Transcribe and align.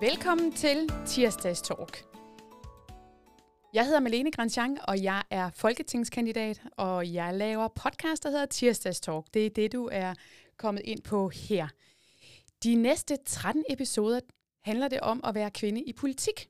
Velkommen 0.00 0.52
til 0.52 0.90
Tirsdags 1.06 1.62
Talk. 1.62 2.04
Jeg 3.74 3.84
hedder 3.84 4.00
Malene 4.00 4.30
Grandjean, 4.30 4.78
og 4.88 5.02
jeg 5.02 5.22
er 5.30 5.50
folketingskandidat, 5.50 6.62
og 6.76 7.14
jeg 7.14 7.34
laver 7.34 7.68
podcast, 7.68 8.22
der 8.22 8.30
hedder 8.30 8.46
Tirsdags 8.46 9.00
Talk. 9.00 9.26
Det 9.34 9.46
er 9.46 9.50
det, 9.50 9.72
du 9.72 9.88
er 9.92 10.14
kommet 10.56 10.82
ind 10.84 11.02
på 11.02 11.28
her. 11.28 11.68
De 12.64 12.74
næste 12.74 13.16
13 13.26 13.64
episoder 13.70 14.20
handler 14.64 14.88
det 14.88 15.00
om 15.00 15.20
at 15.24 15.34
være 15.34 15.50
kvinde 15.50 15.82
i 15.82 15.92
politik. 15.92 16.48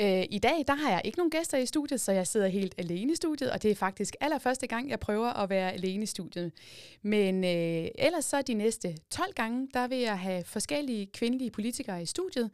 Øh, 0.00 0.24
I 0.30 0.38
dag 0.38 0.64
der 0.66 0.74
har 0.74 0.90
jeg 0.90 1.02
ikke 1.04 1.18
nogen 1.18 1.30
gæster 1.30 1.58
i 1.58 1.66
studiet, 1.66 2.00
så 2.00 2.12
jeg 2.12 2.26
sidder 2.26 2.48
helt 2.48 2.74
alene 2.78 3.12
i 3.12 3.16
studiet, 3.16 3.50
og 3.50 3.62
det 3.62 3.70
er 3.70 3.74
faktisk 3.74 4.16
allerførste 4.20 4.66
gang, 4.66 4.90
jeg 4.90 5.00
prøver 5.00 5.28
at 5.28 5.50
være 5.50 5.72
alene 5.72 6.02
i 6.02 6.06
studiet. 6.06 6.52
Men 7.02 7.44
øh, 7.44 7.88
ellers 7.98 8.24
så 8.24 8.42
de 8.42 8.54
næste 8.54 8.96
12 9.10 9.32
gange, 9.34 9.68
der 9.74 9.88
vil 9.88 9.98
jeg 9.98 10.18
have 10.18 10.44
forskellige 10.44 11.06
kvindelige 11.06 11.50
politikere 11.50 12.02
i 12.02 12.06
studiet, 12.06 12.50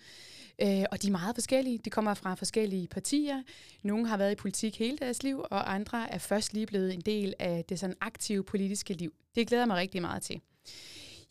øh, 0.62 0.84
og 0.90 1.02
de 1.02 1.06
er 1.06 1.10
meget 1.10 1.36
forskellige. 1.36 1.78
De 1.78 1.90
kommer 1.90 2.14
fra 2.14 2.34
forskellige 2.34 2.88
partier. 2.88 3.42
Nogle 3.82 4.06
har 4.06 4.16
været 4.16 4.32
i 4.32 4.34
politik 4.34 4.78
hele 4.78 4.98
deres 4.98 5.22
liv, 5.22 5.44
og 5.50 5.74
andre 5.74 6.12
er 6.12 6.18
først 6.18 6.52
lige 6.52 6.66
blevet 6.66 6.94
en 6.94 7.00
del 7.00 7.34
af 7.38 7.64
det 7.68 7.78
sådan 7.78 7.96
aktive 8.00 8.44
politiske 8.44 8.94
liv. 8.94 9.12
Det 9.34 9.48
glæder 9.48 9.66
mig 9.66 9.76
rigtig 9.76 10.00
meget 10.00 10.22
til. 10.22 10.40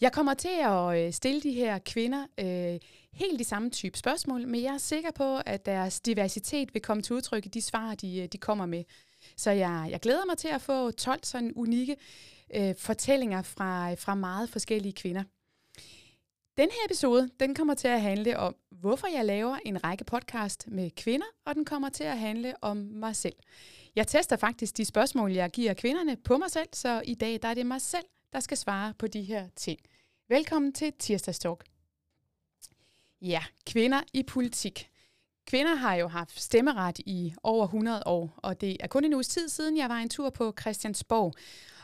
Jeg 0.01 0.11
kommer 0.11 0.33
til 0.33 0.57
at 0.63 1.05
øh, 1.05 1.13
stille 1.13 1.41
de 1.41 1.51
her 1.51 1.79
kvinder 1.79 2.25
øh, 2.39 2.79
helt 3.13 3.39
de 3.39 3.43
samme 3.43 3.69
type 3.69 3.97
spørgsmål, 3.97 4.47
men 4.47 4.63
jeg 4.63 4.73
er 4.73 4.77
sikker 4.77 5.11
på, 5.11 5.37
at 5.45 5.65
deres 5.65 5.99
diversitet 5.99 6.73
vil 6.73 6.81
komme 6.81 7.03
til 7.03 7.15
udtryk 7.15 7.45
i 7.45 7.49
de 7.49 7.61
svar, 7.61 7.95
de, 7.95 8.19
øh, 8.19 8.27
de 8.27 8.37
kommer 8.37 8.65
med. 8.65 8.83
Så 9.37 9.51
jeg, 9.51 9.87
jeg 9.91 9.99
glæder 9.99 10.25
mig 10.25 10.37
til 10.37 10.47
at 10.47 10.61
få 10.61 10.91
12 10.91 11.19
sådan 11.23 11.53
unikke 11.55 11.95
øh, 12.55 12.75
fortællinger 12.77 13.41
fra, 13.41 13.93
fra 13.93 14.15
meget 14.15 14.49
forskellige 14.49 14.93
kvinder. 14.93 15.23
Den 16.57 16.69
her 16.71 16.85
episode, 16.85 17.29
den 17.39 17.55
kommer 17.55 17.73
til 17.73 17.87
at 17.87 18.01
handle 18.01 18.39
om, 18.39 18.55
hvorfor 18.71 19.07
jeg 19.07 19.25
laver 19.25 19.57
en 19.65 19.83
række 19.83 20.03
podcast 20.03 20.67
med 20.67 20.91
kvinder, 20.91 21.25
og 21.45 21.55
den 21.55 21.65
kommer 21.65 21.89
til 21.89 22.03
at 22.03 22.19
handle 22.19 22.53
om 22.61 22.77
mig 22.77 23.15
selv. 23.15 23.35
Jeg 23.95 24.07
tester 24.07 24.35
faktisk 24.35 24.77
de 24.77 24.85
spørgsmål, 24.85 25.31
jeg 25.31 25.49
giver 25.49 25.73
kvinderne 25.73 26.15
på 26.15 26.37
mig 26.37 26.51
selv, 26.51 26.69
så 26.73 27.01
i 27.05 27.13
dag 27.13 27.39
der 27.41 27.47
er 27.47 27.53
det 27.53 27.65
mig 27.65 27.81
selv, 27.81 28.05
der 28.33 28.39
skal 28.39 28.57
svare 28.57 28.93
på 28.93 29.07
de 29.07 29.21
her 29.21 29.47
ting. 29.55 29.79
Velkommen 30.29 30.73
til 30.73 30.93
Tirsdags 30.99 31.39
Talk. 31.39 31.68
Ja, 33.21 33.43
kvinder 33.65 34.01
i 34.13 34.23
politik. 34.23 34.89
Kvinder 35.47 35.75
har 35.75 35.95
jo 35.95 36.07
haft 36.07 36.41
stemmeret 36.41 36.99
i 36.99 37.33
over 37.43 37.65
100 37.65 38.03
år, 38.05 38.33
og 38.37 38.61
det 38.61 38.77
er 38.79 38.87
kun 38.87 39.05
en 39.05 39.13
uges 39.13 39.27
tid 39.27 39.49
siden, 39.49 39.77
jeg 39.77 39.89
var 39.89 39.97
en 39.97 40.09
tur 40.09 40.29
på 40.29 40.53
Christiansborg. 40.61 41.33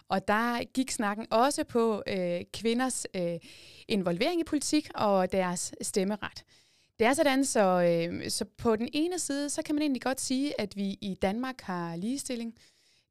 Og 0.09 0.27
der 0.27 0.63
gik 0.63 0.91
snakken 0.91 1.27
også 1.31 1.63
på 1.63 2.03
øh, 2.07 2.41
kvinders 2.53 3.05
øh, 3.13 3.39
involvering 3.87 4.41
i 4.41 4.43
politik 4.43 4.89
og 4.95 5.31
deres 5.31 5.73
stemmeret. 5.81 6.43
Det 6.99 7.07
er 7.07 7.13
sådan, 7.13 7.45
så, 7.45 7.61
øh, 7.61 8.29
så 8.29 8.45
på 8.57 8.75
den 8.75 8.89
ene 8.93 9.19
side, 9.19 9.49
så 9.49 9.61
kan 9.61 9.75
man 9.75 9.81
egentlig 9.81 10.01
godt 10.01 10.21
sige, 10.21 10.61
at 10.61 10.75
vi 10.75 10.97
i 11.01 11.17
Danmark 11.21 11.61
har 11.61 11.95
ligestilling. 11.95 12.55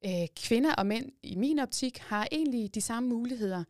Øh, 0.06 0.26
kvinder 0.36 0.74
og 0.74 0.86
mænd 0.86 1.12
i 1.22 1.34
min 1.34 1.58
optik 1.58 1.98
har 1.98 2.28
egentlig 2.32 2.74
de 2.74 2.80
samme 2.80 3.08
muligheder. 3.08 3.64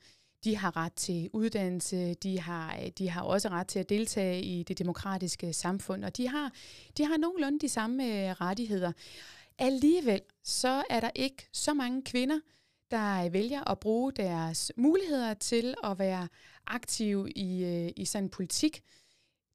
De 0.45 0.56
har 0.56 0.77
ret 0.77 0.92
til 0.92 1.31
uddannelse, 1.33 2.14
de 2.14 2.41
har, 2.41 2.77
øh, 2.83 2.91
de 2.98 3.11
har 3.11 3.23
også 3.23 3.48
ret 3.48 3.67
til 3.67 3.78
at 3.78 3.89
deltage 3.89 4.42
i 4.42 4.62
det 4.62 4.78
demokratiske 4.78 5.53
samfund, 5.53 6.05
og 6.05 6.17
de 6.17 6.28
har, 6.28 6.53
de 6.97 7.05
har 7.05 7.17
nogenlunde 7.17 7.59
de 7.59 7.69
samme 7.69 8.05
øh, 8.05 8.31
rettigheder. 8.31 8.92
Alligevel 9.59 10.20
så 10.42 10.83
er 10.91 11.01
der 11.01 11.11
ikke 11.14 11.48
så 11.53 11.75
mange 11.75 12.03
kvinder, 12.03 12.41
der 12.91 13.25
øh, 13.25 13.33
vælger 13.33 13.70
at 13.70 13.78
bruge 13.78 14.12
deres 14.12 14.73
muligheder 14.77 15.34
til 15.34 15.75
at 15.84 15.98
være 15.98 16.28
aktive 16.67 17.31
i, 17.31 17.89
i 17.97 18.05
sådan 18.05 18.29
politik. 18.29 18.83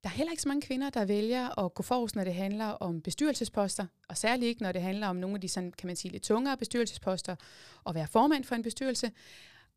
Der 0.02 0.08
er 0.08 0.14
heller 0.14 0.30
ikke 0.30 0.42
så 0.42 0.48
mange 0.48 0.62
kvinder, 0.62 0.90
der 0.90 1.04
vælger 1.04 1.58
at 1.58 1.74
gå 1.74 1.82
forrest, 1.82 2.16
når 2.16 2.24
det 2.24 2.34
handler 2.34 2.66
om 2.66 3.00
bestyrelsesposter, 3.00 3.86
og 4.08 4.16
særligt 4.16 4.48
ikke, 4.48 4.62
når 4.62 4.72
det 4.72 4.82
handler 4.82 5.06
om 5.06 5.16
nogle 5.16 5.34
af 5.34 5.40
de 5.40 5.48
sådan, 5.48 5.72
kan 5.72 5.86
man 5.86 5.96
sige, 5.96 6.12
lidt 6.12 6.22
tungere 6.22 6.56
bestyrelsesposter, 6.56 7.36
og 7.84 7.94
være 7.94 8.06
formand 8.06 8.44
for 8.44 8.54
en 8.54 8.62
bestyrelse. 8.62 9.10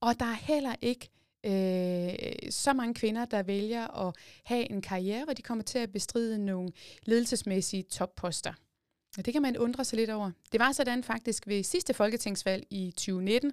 Og 0.02 0.20
der 0.20 0.26
er 0.26 0.34
heller 0.34 0.76
ikke 0.82 1.10
øh, 1.46 2.52
så 2.52 2.74
mange 2.74 2.94
kvinder, 2.94 3.26
der 3.26 3.44
vælger 3.44 4.08
at 4.08 4.16
have 4.44 4.72
en 4.72 4.82
karriere, 4.82 5.24
hvor 5.24 5.34
de 5.34 5.42
kommer 5.42 5.64
til 5.64 5.80
at 5.80 5.92
bestride 5.92 6.46
nogle 6.46 6.72
ledelsesmæssige 7.06 7.84
topposter. 7.84 8.54
Og 9.18 9.26
det 9.26 9.34
kan 9.34 9.42
man 9.42 9.58
undre 9.58 9.86
sig 9.86 9.98
lidt 9.98 10.10
over. 10.10 10.32
Det 10.52 10.60
var 10.60 10.72
sådan 10.72 11.04
faktisk 11.04 11.48
ved 11.48 11.64
sidste 11.64 11.94
folketingsvalg 11.94 12.68
i 12.70 12.92
2019, 12.92 13.52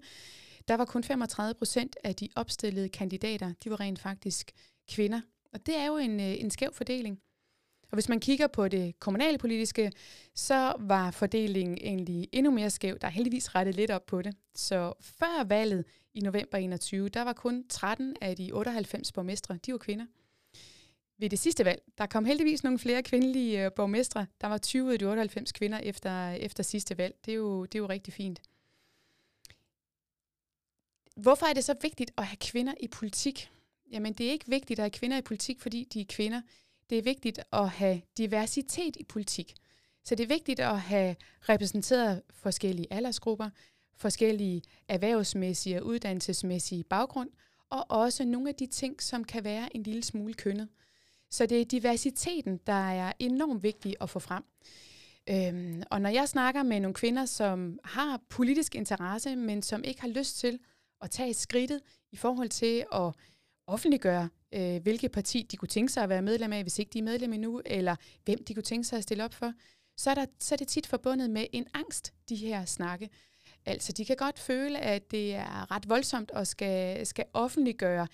der 0.69 0.77
var 0.77 0.85
kun 0.85 1.05
35 1.05 1.55
procent 1.55 1.97
af 2.05 2.17
de 2.17 2.29
opstillede 2.37 2.89
kandidater, 2.89 3.53
de 3.65 3.71
var 3.71 3.81
rent 3.81 3.99
faktisk 3.99 4.53
kvinder. 4.91 5.21
Og 5.53 5.67
det 5.67 5.77
er 5.77 5.87
jo 5.87 5.97
en, 5.97 6.21
øh, 6.21 6.41
en 6.41 6.51
skæv 6.51 6.73
fordeling. 6.75 7.21
Og 7.91 7.97
hvis 7.97 8.09
man 8.09 8.21
kigger 8.21 8.47
på 8.47 8.69
det 8.69 8.99
kommunale 8.99 9.39
politiske, 9.39 9.93
så 10.35 10.75
var 10.79 11.11
fordelingen 11.11 11.79
egentlig 11.81 12.29
endnu 12.33 12.51
mere 12.53 12.71
skæv. 12.71 12.99
Der 12.99 13.07
er 13.07 13.11
heldigvis 13.11 13.55
rettet 13.55 13.75
lidt 13.75 13.91
op 13.91 14.07
på 14.07 14.23
det. 14.23 14.35
Så 14.55 14.93
før 15.01 15.45
valget 15.45 15.85
i 16.15 16.21
november 16.21 16.59
21, 16.59 17.09
der 17.09 17.23
var 17.23 17.33
kun 17.33 17.69
13 17.69 18.17
af 18.21 18.37
de 18.37 18.53
98 18.53 19.13
borgmestre, 19.13 19.59
de 19.67 19.73
var 19.73 19.79
kvinder. 19.79 20.07
Ved 21.19 21.31
det 21.31 21.39
sidste 21.39 21.65
valg, 21.65 21.83
der 21.99 22.07
kom 22.07 22.25
heldigvis 22.25 22.65
nogle 22.65 22.79
flere 22.79 23.03
kvindelige 23.03 23.65
øh, 23.65 23.73
borgmestre. 23.73 24.27
Der 24.41 24.47
var 24.47 24.59
20 24.59 24.85
ud 24.85 24.93
af 24.93 24.99
de 24.99 25.05
98 25.05 25.53
kvinder 25.53 25.79
efter, 25.79 26.31
efter 26.31 26.63
sidste 26.63 26.99
valg. 26.99 27.15
Det 27.25 27.33
er, 27.33 27.37
jo, 27.37 27.65
det 27.65 27.75
er 27.75 27.79
jo 27.79 27.89
rigtig 27.89 28.15
fint. 28.15 28.43
Hvorfor 31.17 31.47
er 31.47 31.53
det 31.53 31.65
så 31.65 31.75
vigtigt 31.83 32.11
at 32.19 32.27
have 32.27 32.37
kvinder 32.37 32.75
i 32.81 32.89
politik? 32.89 33.51
Jamen, 33.93 34.13
det 34.13 34.27
er 34.27 34.31
ikke 34.31 34.49
vigtigt 34.49 34.81
at 34.81 34.83
have 34.83 34.91
kvinder 34.91 35.19
i 35.19 35.23
politik, 35.23 35.61
fordi 35.61 35.85
de 35.85 36.01
er 36.01 36.05
kvinder. 36.09 36.41
Det 36.91 36.99
er 36.99 37.03
vigtigt 37.03 37.41
at 37.53 37.69
have 37.69 38.03
diversitet 38.19 38.97
i 38.97 39.05
politik. 39.05 39.55
Så 40.05 40.15
det 40.15 40.25
er 40.25 40.29
vigtigt 40.29 40.61
at 40.61 40.81
have 40.81 41.17
repræsenteret 41.41 42.23
forskellige 42.31 42.87
aldersgrupper, 42.93 43.51
forskellige 44.01 44.63
erhvervsmæssige 44.89 45.81
og 45.81 45.87
uddannelsesmæssige 45.87 46.85
baggrund, 46.85 47.31
og 47.71 47.87
også 47.89 48.25
nogle 48.25 48.49
af 48.49 48.55
de 48.55 48.67
ting, 48.67 49.03
som 49.03 49.25
kan 49.25 49.45
være 49.45 49.77
en 49.77 49.83
lille 49.83 50.03
smule 50.03 50.35
kønnet. 50.35 50.69
Så 51.31 51.47
det 51.47 51.61
er 51.61 51.65
diversiteten, 51.65 52.61
der 52.67 52.91
er 52.91 53.13
enormt 53.19 53.63
vigtig 53.63 53.97
at 54.01 54.11
få 54.11 54.19
frem. 54.19 54.45
Øhm, 55.31 55.83
og 55.91 56.01
når 56.01 56.11
jeg 56.11 56.29
snakker 56.29 56.63
med 56.63 56.81
nogle 56.81 56.95
kvinder, 56.95 57.25
som 57.25 57.79
har 57.85 58.21
politisk 58.29 58.75
interesse, 58.75 59.37
men 59.37 59.63
som 59.63 59.85
ikke 59.85 60.01
har 60.01 60.09
lyst 60.09 60.39
til 60.39 60.59
at 61.01 61.11
tage 61.11 61.35
skridtet 61.35 61.81
i 62.13 62.17
forhold 62.17 62.49
til 62.49 62.85
at 62.93 63.13
offentliggøre, 63.67 64.29
øh, 64.55 64.83
hvilket 64.83 65.13
parti 65.13 65.47
de 65.51 65.57
kunne 65.57 65.69
tænke 65.69 65.93
sig 65.93 66.03
at 66.03 66.09
være 66.09 66.23
medlem 66.23 66.53
af, 66.53 66.63
hvis 66.63 66.79
ikke 66.79 66.91
de 66.93 66.99
er 66.99 67.03
medlem 67.03 67.33
endnu, 67.33 67.63
eller 67.67 67.97
hvem 68.25 68.45
de 68.45 68.55
kunne 68.55 68.63
tænke 68.63 68.85
sig 68.85 68.97
at 68.97 69.03
stille 69.03 69.25
op 69.25 69.35
for, 69.35 69.53
så 69.97 70.11
er, 70.11 70.15
der, 70.15 70.27
så 70.39 70.55
er 70.55 70.57
det 70.57 70.69
tit 70.69 70.87
forbundet 70.87 71.31
med 71.31 71.47
en 71.53 71.67
angst, 71.75 72.15
de 72.29 72.37
her 72.37 72.65
snakke. 72.65 73.09
Altså, 73.67 73.93
de 73.93 74.05
kan 74.05 74.17
godt 74.17 74.39
føle, 74.39 74.79
at 74.79 75.11
det 75.11 75.35
er 75.35 75.71
ret 75.71 75.89
voldsomt 75.89 76.31
at 76.35 76.49
skal, 76.49 77.07
skal 77.07 77.25
offentliggøre, 77.33 78.07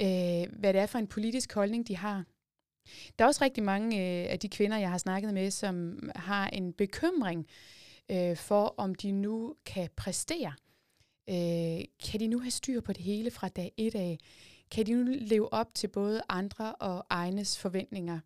øh, 0.00 0.58
hvad 0.58 0.72
det 0.72 0.80
er 0.80 0.86
for 0.86 0.98
en 0.98 1.06
politisk 1.06 1.54
holdning, 1.54 1.88
de 1.88 1.96
har. 1.96 2.24
Der 3.18 3.24
er 3.24 3.28
også 3.28 3.44
rigtig 3.44 3.62
mange 3.62 3.96
øh, 3.96 4.32
af 4.32 4.38
de 4.38 4.48
kvinder, 4.48 4.78
jeg 4.78 4.90
har 4.90 4.98
snakket 4.98 5.34
med, 5.34 5.50
som 5.50 5.98
har 6.16 6.48
en 6.48 6.72
bekymring 6.72 7.46
øh, 8.10 8.36
for, 8.36 8.74
om 8.76 8.94
de 8.94 9.12
nu 9.12 9.56
kan 9.66 9.88
præstere. 9.96 10.52
Øh, 11.28 11.84
kan 12.10 12.20
de 12.20 12.26
nu 12.26 12.38
have 12.38 12.50
styr 12.50 12.80
på 12.80 12.92
det 12.92 13.02
hele 13.02 13.30
fra 13.30 13.48
dag 13.48 13.72
et 13.76 13.94
af? 13.94 14.18
Kan 14.70 14.86
de 14.86 14.94
nu 14.94 15.12
leve 15.20 15.52
op 15.52 15.74
til 15.74 15.88
både 15.88 16.22
andre 16.28 16.74
og 16.74 17.06
egnes 17.10 17.58
forventninger? 17.58 18.20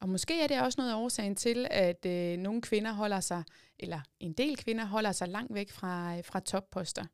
Og 0.00 0.08
måske 0.08 0.42
er 0.42 0.46
det 0.46 0.60
også 0.60 0.80
noget 0.80 0.92
af 0.92 0.96
årsagen 0.96 1.36
til, 1.36 1.66
at 1.70 2.06
øh, 2.06 2.36
nogle 2.36 2.62
kvinder 2.62 2.92
holder 2.92 3.20
sig, 3.20 3.42
eller 3.78 4.00
en 4.20 4.32
del 4.32 4.56
kvinder 4.56 4.84
holder 4.84 5.12
sig 5.12 5.28
langt 5.28 5.54
væk 5.54 5.70
fra, 5.70 6.16
øh, 6.16 6.24
fra 6.24 6.40
topposter. 6.40 7.04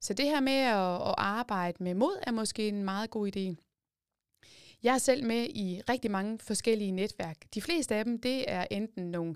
Så 0.00 0.14
det 0.14 0.24
her 0.24 0.40
med 0.40 0.52
at, 0.52 1.08
at 1.08 1.14
arbejde 1.18 1.82
med 1.82 1.94
mod 1.94 2.22
er 2.26 2.30
måske 2.30 2.68
en 2.68 2.84
meget 2.84 3.10
god 3.10 3.36
idé. 3.36 3.66
Jeg 4.82 4.94
er 4.94 4.98
selv 4.98 5.24
med 5.24 5.48
i 5.48 5.82
rigtig 5.88 6.10
mange 6.10 6.38
forskellige 6.38 6.90
netværk. 6.90 7.36
De 7.54 7.62
fleste 7.62 7.94
af 7.94 8.04
dem, 8.04 8.20
det 8.20 8.50
er 8.50 8.66
enten 8.70 9.10
nogle 9.10 9.34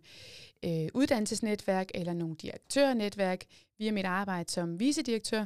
øh, 0.65 0.89
uddannelsesnetværk 0.95 1.89
eller 1.95 2.13
nogle 2.13 2.37
direktørnetværk 2.37 3.45
via 3.79 3.93
mit 3.93 4.05
arbejde 4.05 4.51
som 4.51 4.81
vicedirektør. 4.81 5.45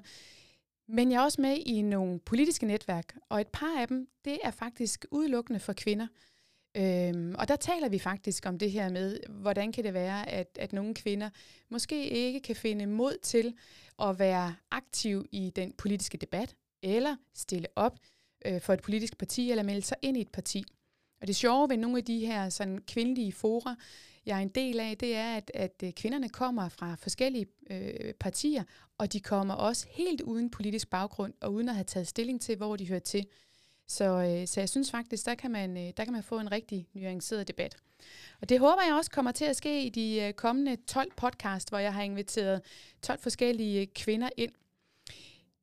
Men 0.89 1.13
jeg 1.13 1.19
er 1.19 1.25
også 1.25 1.41
med 1.41 1.57
i 1.67 1.83
nogle 1.83 2.21
politiske 2.21 2.67
netværk, 2.67 3.17
og 3.29 3.41
et 3.41 3.49
par 3.49 3.81
af 3.81 3.89
dem, 3.89 4.09
det 4.25 4.39
er 4.45 4.51
faktisk 4.51 5.07
udelukkende 5.11 5.61
for 5.61 5.73
kvinder. 5.73 6.07
Øhm, 6.77 7.35
og 7.39 7.49
der 7.49 7.57
taler 7.57 7.89
vi 7.89 7.99
faktisk 7.99 8.47
om 8.47 8.59
det 8.59 8.71
her 8.71 8.89
med, 8.89 9.21
hvordan 9.29 9.73
kan 9.73 9.85
det 9.85 9.95
være, 9.95 10.29
at, 10.29 10.59
at 10.61 10.73
nogle 10.73 10.95
kvinder 10.95 11.31
måske 11.69 12.09
ikke 12.09 12.41
kan 12.41 12.57
finde 12.57 12.87
mod 12.87 13.17
til 13.23 13.55
at 14.03 14.19
være 14.19 14.55
aktiv 14.71 15.27
i 15.33 15.53
den 15.57 15.73
politiske 15.73 16.19
debat, 16.19 16.55
eller 16.83 17.17
stille 17.35 17.67
op 17.77 17.99
øh, 18.47 18.61
for 18.61 18.73
et 18.73 18.83
politisk 18.83 19.19
parti, 19.19 19.51
eller 19.51 19.63
melde 19.63 19.83
sig 19.83 19.97
ind 20.03 20.17
i 20.17 20.21
et 20.21 20.33
parti. 20.33 20.65
Og 21.21 21.27
det 21.27 21.37
sjove 21.37 21.69
ved 21.69 21.77
nogle 21.77 21.99
af 21.99 22.05
de 22.05 22.27
her 22.27 22.49
sådan, 22.49 22.79
kvindelige 22.79 23.33
fora, 23.33 23.77
jeg 24.27 24.39
er 24.39 24.43
en 24.43 24.49
del 24.49 24.81
af, 24.81 24.97
det 24.99 25.17
er, 25.17 25.37
at, 25.37 25.51
at 25.55 25.83
øh, 25.85 25.93
kvinderne 25.93 26.29
kommer 26.29 26.69
fra 26.69 26.95
forskellige 26.95 27.47
øh, 27.71 28.15
partier, 28.15 28.65
og 28.99 29.13
de 29.13 29.21
kommer 29.21 29.55
også 29.55 29.87
helt 29.91 30.21
uden 30.21 30.51
politisk 30.51 30.91
baggrund, 30.91 31.35
og 31.41 31.53
uden 31.53 31.69
at 31.69 31.75
have 31.75 31.85
taget 31.85 32.09
stilling 32.09 32.41
til, 32.41 32.57
hvor 32.57 32.77
de 32.77 32.89
hører 32.89 33.01
til. 33.01 33.27
Så, 33.89 34.05
øh, 34.05 34.47
så 34.47 34.61
jeg 34.61 34.69
synes 34.69 34.91
faktisk, 34.91 35.27
der 35.27 35.35
kan, 35.35 35.51
man, 35.51 35.77
øh, 35.77 35.93
der 35.97 36.05
kan 36.05 36.13
man 36.13 36.23
få 36.23 36.39
en 36.39 36.53
rigtig 36.53 36.87
nuanceret 36.95 37.49
debat. 37.49 37.77
Og 38.41 38.49
det 38.49 38.61
håber 38.61 38.83
jeg 38.87 38.95
også 38.95 39.11
kommer 39.11 39.33
til 39.33 39.45
at 39.45 39.57
ske 39.57 39.83
i 39.83 39.89
de 39.89 40.23
øh, 40.23 40.33
kommende 40.33 40.77
12 40.87 41.13
podcast, 41.17 41.69
hvor 41.69 41.79
jeg 41.79 41.95
har 41.95 42.03
inviteret 42.03 42.63
12 43.03 43.21
forskellige 43.21 43.81
øh, 43.81 43.87
kvinder 43.95 44.29
ind. 44.37 44.53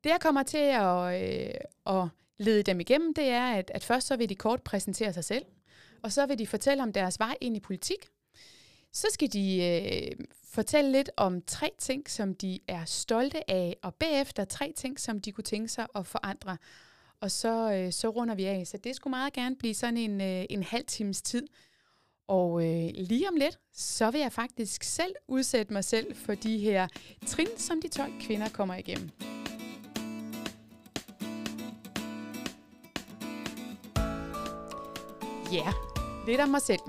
Det 0.04 0.10
jeg 0.10 0.22
kommer 0.22 0.44
til 0.44 0.58
at, 0.58 1.24
øh, 1.24 1.54
at 1.86 2.08
lede 2.38 2.64
dem 2.64 2.80
igennem, 2.80 3.14
det 3.14 3.30
er, 3.30 3.46
at, 3.52 3.72
at 3.74 3.84
først 3.84 4.08
så 4.08 4.16
vil 4.16 4.30
de 4.30 4.36
kort 4.36 4.62
præsentere 4.64 5.14
sig 5.14 5.24
selv, 5.24 5.46
og 6.02 6.12
så 6.12 6.26
vil 6.26 6.40
de 6.40 6.48
fortælle 6.48 6.84
om 6.84 6.94
deres 6.94 7.20
vej 7.20 7.36
ind 7.42 7.58
i 7.58 7.60
politik. 7.60 8.08
Så 8.94 9.08
skal 9.12 9.34
de 9.34 9.64
øh, 9.64 10.26
fortælle 10.44 10.92
lidt 10.92 11.10
om 11.18 11.42
tre 11.42 11.72
ting, 11.80 12.10
som 12.10 12.36
de 12.36 12.60
er 12.68 12.86
stolte 12.86 13.52
af, 13.52 13.78
og 13.82 13.96
bagefter 13.96 14.46
tre 14.46 14.74
ting, 14.76 15.00
som 15.00 15.22
de 15.22 15.32
kunne 15.32 15.44
tænke 15.44 15.68
sig 15.68 15.88
at 15.96 16.08
forandre. 16.08 16.58
Og 17.22 17.32
så, 17.32 17.72
øh, 17.74 17.92
så 17.92 18.10
runder 18.10 18.36
vi 18.36 18.46
af. 18.46 18.68
Så 18.68 18.78
det 18.78 18.96
skulle 18.96 19.12
meget 19.12 19.34
gerne 19.34 19.56
blive 19.56 19.74
sådan 19.74 19.98
en, 19.98 20.22
øh, 20.22 20.46
en 20.50 20.64
halv 20.64 20.86
times 20.86 21.22
tid. 21.22 21.48
Og 22.28 22.66
øh, 22.66 22.90
lige 22.94 23.30
om 23.30 23.36
lidt, 23.36 23.60
så 23.74 24.12
vil 24.12 24.22
jeg 24.22 24.32
faktisk 24.32 24.84
selv 24.84 25.16
udsætte 25.28 25.74
mig 25.74 25.84
selv 25.84 26.16
for 26.16 26.34
de 26.34 26.58
her 26.58 26.88
trin, 27.26 27.48
som 27.58 27.82
de 27.82 27.88
12 27.88 28.12
kvinder 28.22 28.50
kommer 28.50 28.76
igennem. 28.76 29.10
Ja, 35.52 35.58
yeah, 35.58 35.74
lidt 36.28 36.42
om 36.42 36.50
mig 36.50 36.62
selv. 36.62 36.80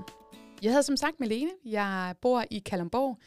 Jeg 0.61 0.71
hedder 0.71 0.81
som 0.81 0.97
sagt 0.97 1.19
Malene. 1.19 1.51
Jeg 1.65 2.15
bor 2.21 2.43
i 2.51 2.59
Kalamborg. 2.59 3.17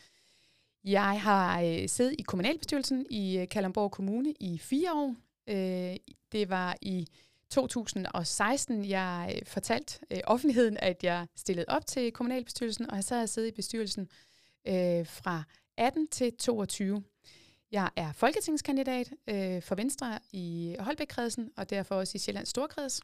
Jeg 0.84 1.20
har 1.20 1.62
øh, 1.62 1.88
siddet 1.88 2.14
i 2.18 2.22
kommunalbestyrelsen 2.22 3.06
i 3.10 3.38
øh, 3.38 3.48
Kalamborg 3.48 3.90
Kommune 3.90 4.34
i 4.40 4.58
fire 4.58 4.92
år. 4.94 5.14
Øh, 5.50 5.96
det 6.32 6.50
var 6.50 6.76
i 6.82 7.06
2016, 7.50 8.84
jeg 8.84 9.32
øh, 9.36 9.46
fortalte 9.46 9.98
øh, 10.10 10.20
offentligheden, 10.24 10.76
at 10.76 11.04
jeg 11.04 11.26
stillede 11.36 11.64
op 11.68 11.86
til 11.86 12.12
kommunalbestyrelsen, 12.12 12.90
og 12.90 13.04
så 13.04 13.14
har 13.14 13.20
jeg 13.20 13.28
siddet 13.28 13.48
i 13.48 13.52
bestyrelsen 13.52 14.08
øh, 14.68 15.06
fra 15.06 15.42
18 15.76 16.08
til 16.08 16.36
22. 16.36 17.02
Jeg 17.72 17.90
er 17.96 18.12
folketingskandidat 18.12 19.10
øh, 19.26 19.62
for 19.62 19.74
Venstre 19.74 20.18
i 20.32 20.76
Holbæk-kredsen, 20.78 21.50
og 21.56 21.70
derfor 21.70 21.94
også 21.94 22.12
i 22.14 22.18
Sjællands 22.18 22.48
Storkreds. 22.48 23.00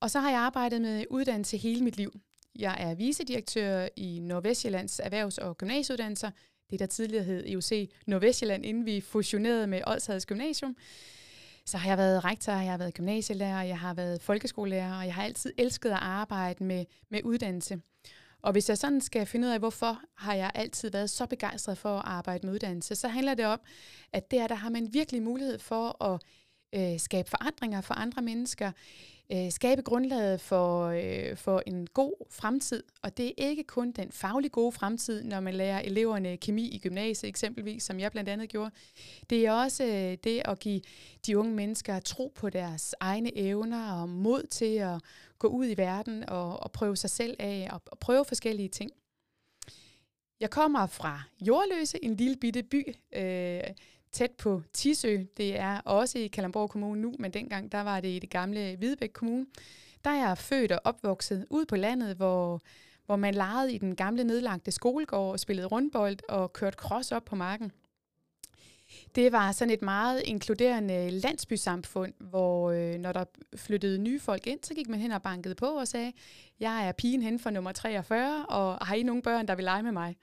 Og 0.00 0.10
så 0.10 0.20
har 0.20 0.30
jeg 0.30 0.40
arbejdet 0.40 0.80
med 0.80 1.04
uddannelse 1.10 1.56
hele 1.56 1.84
mit 1.84 1.96
liv. 1.96 2.20
Jeg 2.58 2.76
er 2.78 2.94
vicedirektør 2.94 3.88
i 3.96 4.18
Nordvestjyllands 4.18 5.00
Erhvervs- 5.00 5.38
og 5.38 5.58
Gymnasieuddannelser, 5.58 6.30
det 6.70 6.78
der 6.78 6.86
tidligere 6.86 7.24
hed 7.24 7.44
EUC 7.46 7.90
Nordvestjylland, 8.06 8.66
inden 8.66 8.86
vi 8.86 9.00
fusionerede 9.00 9.66
med 9.66 9.82
Odshads 9.86 10.26
Gymnasium. 10.26 10.76
Så 11.66 11.78
har 11.78 11.88
jeg 11.88 11.98
været 11.98 12.24
rektor, 12.24 12.52
jeg 12.52 12.70
har 12.70 12.78
været 12.78 12.94
gymnasielærer, 12.94 13.62
jeg 13.62 13.78
har 13.78 13.94
været 13.94 14.22
folkeskolelærer, 14.22 14.98
og 14.98 15.06
jeg 15.06 15.14
har 15.14 15.24
altid 15.24 15.52
elsket 15.58 15.90
at 15.90 15.98
arbejde 16.00 16.64
med, 16.64 16.84
med 17.10 17.20
uddannelse. 17.24 17.80
Og 18.42 18.52
hvis 18.52 18.68
jeg 18.68 18.78
sådan 18.78 19.00
skal 19.00 19.26
finde 19.26 19.48
ud 19.48 19.52
af, 19.52 19.58
hvorfor 19.58 20.00
har 20.16 20.34
jeg 20.34 20.50
altid 20.54 20.90
været 20.90 21.10
så 21.10 21.26
begejstret 21.26 21.78
for 21.78 21.98
at 21.98 22.02
arbejde 22.06 22.46
med 22.46 22.54
uddannelse, 22.54 22.94
så 22.94 23.08
handler 23.08 23.34
det 23.34 23.46
om, 23.46 23.60
at 24.12 24.30
der, 24.30 24.46
der 24.46 24.54
har 24.54 24.70
man 24.70 24.88
virkelig 24.92 25.22
mulighed 25.22 25.58
for 25.58 26.04
at 26.04 26.20
øh, 26.72 27.00
skabe 27.00 27.30
forandringer 27.30 27.80
for 27.80 27.94
andre 27.94 28.22
mennesker, 28.22 28.72
øh, 29.32 29.50
skabe 29.50 29.82
grundlaget 29.82 30.40
for, 30.40 30.86
øh, 30.86 31.36
for 31.36 31.62
en 31.66 31.86
god 31.86 32.26
fremtid. 32.30 32.82
Og 33.02 33.16
det 33.16 33.26
er 33.26 33.32
ikke 33.48 33.64
kun 33.64 33.92
den 33.92 34.12
faglig 34.12 34.52
gode 34.52 34.72
fremtid, 34.72 35.24
når 35.24 35.40
man 35.40 35.54
lærer 35.54 35.80
eleverne 35.80 36.36
kemi 36.36 36.68
i 36.68 36.78
gymnasiet 36.78 37.28
eksempelvis, 37.28 37.82
som 37.82 38.00
jeg 38.00 38.12
blandt 38.12 38.30
andet 38.30 38.48
gjorde. 38.48 38.70
Det 39.30 39.46
er 39.46 39.52
også 39.52 39.84
øh, 39.84 40.16
det 40.24 40.42
at 40.44 40.58
give 40.58 40.80
de 41.26 41.38
unge 41.38 41.54
mennesker 41.54 42.00
tro 42.00 42.32
på 42.34 42.50
deres 42.50 42.94
egne 43.00 43.38
evner 43.38 43.92
og 43.92 44.08
mod 44.08 44.46
til 44.46 44.76
at 44.76 45.00
gå 45.38 45.48
ud 45.48 45.66
i 45.66 45.76
verden 45.76 46.28
og, 46.28 46.62
og 46.62 46.72
prøve 46.72 46.96
sig 46.96 47.10
selv 47.10 47.36
af 47.38 47.68
og, 47.72 47.82
og 47.86 47.98
prøve 47.98 48.24
forskellige 48.24 48.68
ting. 48.68 48.90
Jeg 50.40 50.50
kommer 50.50 50.86
fra 50.86 51.22
Jordløse, 51.40 52.04
en 52.04 52.16
lille 52.16 52.36
bitte 52.36 52.62
by, 52.62 52.94
øh, 53.12 53.60
tæt 54.12 54.30
på 54.30 54.62
Tisø. 54.72 55.18
Det 55.36 55.58
er 55.58 55.78
også 55.78 56.18
i 56.18 56.26
Kalamborg 56.26 56.70
Kommune 56.70 57.00
nu, 57.00 57.14
men 57.18 57.30
dengang 57.30 57.72
der 57.72 57.80
var 57.80 58.00
det 58.00 58.08
i 58.08 58.18
det 58.18 58.30
gamle 58.30 58.76
Hvidebæk 58.76 59.10
Kommune. 59.12 59.46
Der 60.04 60.10
er 60.10 60.28
jeg 60.28 60.38
født 60.38 60.72
og 60.72 60.80
opvokset 60.84 61.46
ud 61.50 61.64
på 61.64 61.76
landet, 61.76 62.16
hvor, 62.16 62.62
hvor 63.06 63.16
man 63.16 63.34
legede 63.34 63.72
i 63.72 63.78
den 63.78 63.96
gamle 63.96 64.24
nedlagte 64.24 64.70
skolegård 64.70 65.32
og 65.32 65.40
spillede 65.40 65.66
rundbold 65.66 66.16
og 66.28 66.52
kørte 66.52 66.76
cross 66.76 67.12
op 67.12 67.24
på 67.24 67.36
marken. 67.36 67.72
Det 69.14 69.32
var 69.32 69.52
sådan 69.52 69.74
et 69.74 69.82
meget 69.82 70.22
inkluderende 70.24 71.10
landsbysamfund, 71.10 72.12
hvor 72.18 72.70
øh, 72.70 72.98
når 72.98 73.12
der 73.12 73.24
flyttede 73.56 73.98
nye 73.98 74.20
folk 74.20 74.46
ind, 74.46 74.58
så 74.62 74.74
gik 74.74 74.88
man 74.88 75.00
hen 75.00 75.12
og 75.12 75.22
bankede 75.22 75.54
på 75.54 75.66
og 75.66 75.88
sagde, 75.88 76.12
jeg 76.60 76.88
er 76.88 76.92
pigen 76.92 77.22
hen 77.22 77.38
for 77.38 77.50
nummer 77.50 77.72
43, 77.72 78.46
og 78.46 78.86
har 78.86 78.94
I 78.94 79.02
nogle 79.02 79.22
børn, 79.22 79.48
der 79.48 79.54
vil 79.54 79.64
lege 79.64 79.82
med 79.82 79.92
mig? 79.92 80.16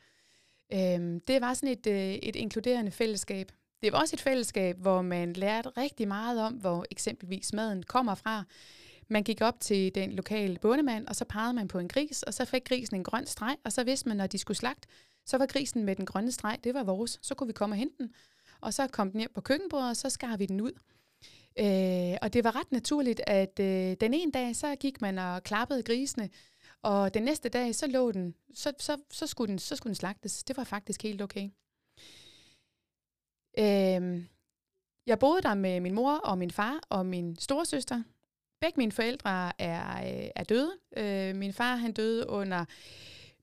Øhm, 0.73 1.19
det 1.19 1.41
var 1.41 1.53
sådan 1.53 1.69
et, 1.69 1.87
øh, 1.87 2.13
et 2.13 2.35
inkluderende 2.35 2.91
fællesskab. 2.91 3.51
Det 3.83 3.93
var 3.93 3.99
også 3.99 4.15
et 4.15 4.21
fællesskab, 4.21 4.77
hvor 4.77 5.01
man 5.01 5.33
lærte 5.33 5.69
rigtig 5.69 6.07
meget 6.07 6.41
om, 6.41 6.53
hvor 6.53 6.85
eksempelvis 6.91 7.53
maden 7.53 7.83
kommer 7.83 8.15
fra. 8.15 8.43
Man 9.07 9.23
gik 9.23 9.41
op 9.41 9.59
til 9.59 9.95
den 9.95 10.11
lokale 10.11 10.57
bondemand, 10.61 11.07
og 11.07 11.15
så 11.15 11.25
pegede 11.25 11.53
man 11.53 11.67
på 11.67 11.79
en 11.79 11.87
gris, 11.87 12.23
og 12.23 12.33
så 12.33 12.45
fik 12.45 12.65
grisen 12.65 12.95
en 12.95 13.03
grøn 13.03 13.25
streg, 13.25 13.57
og 13.65 13.71
så 13.71 13.83
vidste 13.83 14.07
man, 14.07 14.17
når 14.17 14.27
de 14.27 14.37
skulle 14.37 14.57
slagt, 14.57 14.85
så 15.25 15.37
var 15.37 15.45
grisen 15.45 15.83
med 15.83 15.95
den 15.95 16.05
grønne 16.05 16.31
streg, 16.31 16.57
det 16.63 16.73
var 16.73 16.83
vores. 16.83 17.19
Så 17.21 17.35
kunne 17.35 17.47
vi 17.47 17.53
komme 17.53 17.73
og 17.73 17.77
hente 17.77 17.95
den, 17.97 18.13
og 18.61 18.73
så 18.73 18.87
kom 18.87 19.11
den 19.11 19.19
hjem 19.19 19.31
på 19.35 19.41
køkkenbordet, 19.41 19.89
og 19.89 19.97
så 19.97 20.09
skar 20.09 20.37
vi 20.37 20.45
den 20.45 20.61
ud. 20.61 20.71
Øh, 21.59 22.17
og 22.21 22.33
det 22.33 22.43
var 22.43 22.55
ret 22.55 22.71
naturligt, 22.71 23.21
at 23.27 23.59
øh, 23.59 23.95
den 24.01 24.13
ene 24.13 24.31
dag, 24.31 24.55
så 24.55 24.75
gik 24.75 25.01
man 25.01 25.17
og 25.17 25.43
klappede 25.43 25.83
grisene, 25.83 26.29
og 26.81 27.13
den 27.13 27.23
næste 27.23 27.49
dag, 27.49 27.75
så 27.75 27.87
lå 27.87 28.11
den, 28.11 28.35
så, 28.53 28.73
så, 28.79 28.97
så, 29.11 29.27
skulle, 29.27 29.49
den, 29.49 29.59
så 29.59 29.75
skulle 29.75 29.91
den 29.91 29.95
slagtes. 29.95 30.43
Det 30.43 30.57
var 30.57 30.63
faktisk 30.63 31.03
helt 31.03 31.21
okay. 31.21 31.49
Øh, 33.57 34.23
jeg 35.07 35.19
boede 35.19 35.41
der 35.41 35.53
med 35.53 35.79
min 35.79 35.93
mor 35.93 36.13
og 36.13 36.37
min 36.37 36.51
far 36.51 36.79
og 36.89 37.05
min 37.05 37.35
storesøster. 37.39 38.03
Begge 38.61 38.77
mine 38.77 38.91
forældre 38.91 39.61
er, 39.61 39.97
øh, 39.97 40.29
er 40.35 40.43
døde. 40.43 40.71
Øh, 40.97 41.35
min 41.35 41.53
far 41.53 41.75
han 41.75 41.91
døde 41.91 42.29
under 42.29 42.65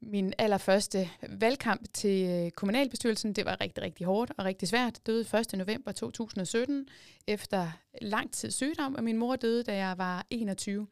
min 0.01 0.33
allerførste 0.39 1.11
valgkamp 1.29 1.87
til 1.95 2.29
øh, 2.29 2.51
kommunalbestyrelsen. 2.51 3.33
Det 3.33 3.45
var 3.45 3.61
rigtig, 3.61 3.85
rigtig 3.85 4.07
hårdt 4.07 4.33
og 4.39 4.45
rigtig 4.45 4.69
svært. 4.69 5.07
Døde 5.07 5.39
1. 5.39 5.59
november 5.59 5.93
2017 5.93 6.89
efter 7.27 7.71
lang 8.03 8.33
tid 8.33 8.51
sygdom, 8.51 8.95
og 8.95 9.05
min 9.05 9.19
mor 9.19 9.37
døde, 9.37 9.63
da 9.63 9.77
jeg 9.77 9.99
var 9.99 10.27
21. 10.31 10.87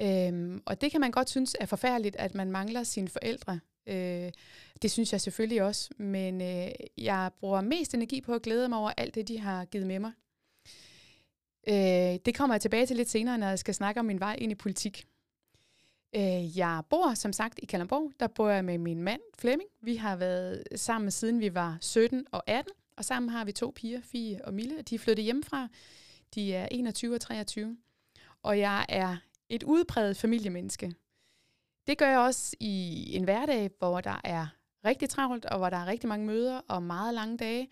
Øhm, 0.00 0.62
og 0.66 0.80
det 0.80 0.90
kan 0.92 1.00
man 1.00 1.10
godt 1.10 1.30
synes 1.30 1.56
er 1.60 1.66
forfærdeligt, 1.66 2.16
at 2.16 2.34
man 2.34 2.50
mangler 2.50 2.82
sine 2.82 3.08
forældre. 3.08 3.60
Øh, 3.86 4.32
det 4.82 4.90
synes 4.90 5.12
jeg 5.12 5.20
selvfølgelig 5.20 5.62
også, 5.62 5.90
men 5.96 6.40
øh, 6.42 6.70
jeg 6.98 7.30
bruger 7.40 7.60
mest 7.60 7.94
energi 7.94 8.20
på 8.20 8.34
at 8.34 8.42
glæde 8.42 8.68
mig 8.68 8.78
over 8.78 8.92
alt 8.96 9.14
det, 9.14 9.28
de 9.28 9.40
har 9.40 9.64
givet 9.64 9.86
med 9.86 9.98
mig. 9.98 10.12
Øh, 11.68 12.18
det 12.24 12.34
kommer 12.34 12.54
jeg 12.54 12.60
tilbage 12.60 12.86
til 12.86 12.96
lidt 12.96 13.10
senere, 13.10 13.38
når 13.38 13.48
jeg 13.48 13.58
skal 13.58 13.74
snakke 13.74 14.00
om 14.00 14.06
min 14.06 14.20
vej 14.20 14.36
ind 14.38 14.52
i 14.52 14.54
politik. 14.54 15.06
Øh, 16.16 16.58
jeg 16.58 16.82
bor 16.90 17.14
som 17.14 17.32
sagt 17.32 17.58
i 17.62 17.66
Kalamborg. 17.66 18.12
Der 18.20 18.26
bor 18.26 18.48
jeg 18.48 18.64
med 18.64 18.78
min 18.78 19.02
mand 19.02 19.20
Flemming. 19.38 19.70
Vi 19.80 19.96
har 19.96 20.16
været 20.16 20.64
sammen 20.76 21.10
siden 21.10 21.40
vi 21.40 21.54
var 21.54 21.78
17 21.80 22.26
og 22.32 22.42
18, 22.46 22.72
og 22.96 23.04
sammen 23.04 23.28
har 23.28 23.44
vi 23.44 23.52
to 23.52 23.72
piger, 23.76 24.00
Fie 24.02 24.44
og 24.44 24.54
Mille. 24.54 24.82
De 24.82 24.94
er 24.94 24.98
flyttet 24.98 25.24
hjemmefra. 25.24 25.68
De 26.34 26.54
er 26.54 26.68
21 26.70 27.14
og 27.14 27.20
23. 27.20 27.76
Og 28.42 28.58
jeg 28.58 28.86
er 28.88 29.16
et 29.48 29.62
udpræget 29.62 30.16
familiemenneske. 30.16 30.92
Det 31.86 31.98
gør 31.98 32.08
jeg 32.08 32.18
også 32.18 32.56
i 32.60 33.04
en 33.16 33.24
hverdag, 33.24 33.70
hvor 33.78 34.00
der 34.00 34.20
er 34.24 34.46
rigtig 34.86 35.08
travlt, 35.08 35.44
og 35.44 35.58
hvor 35.58 35.70
der 35.70 35.76
er 35.76 35.86
rigtig 35.86 36.08
mange 36.08 36.26
møder 36.26 36.60
og 36.68 36.82
meget 36.82 37.14
lange 37.14 37.36
dage. 37.36 37.68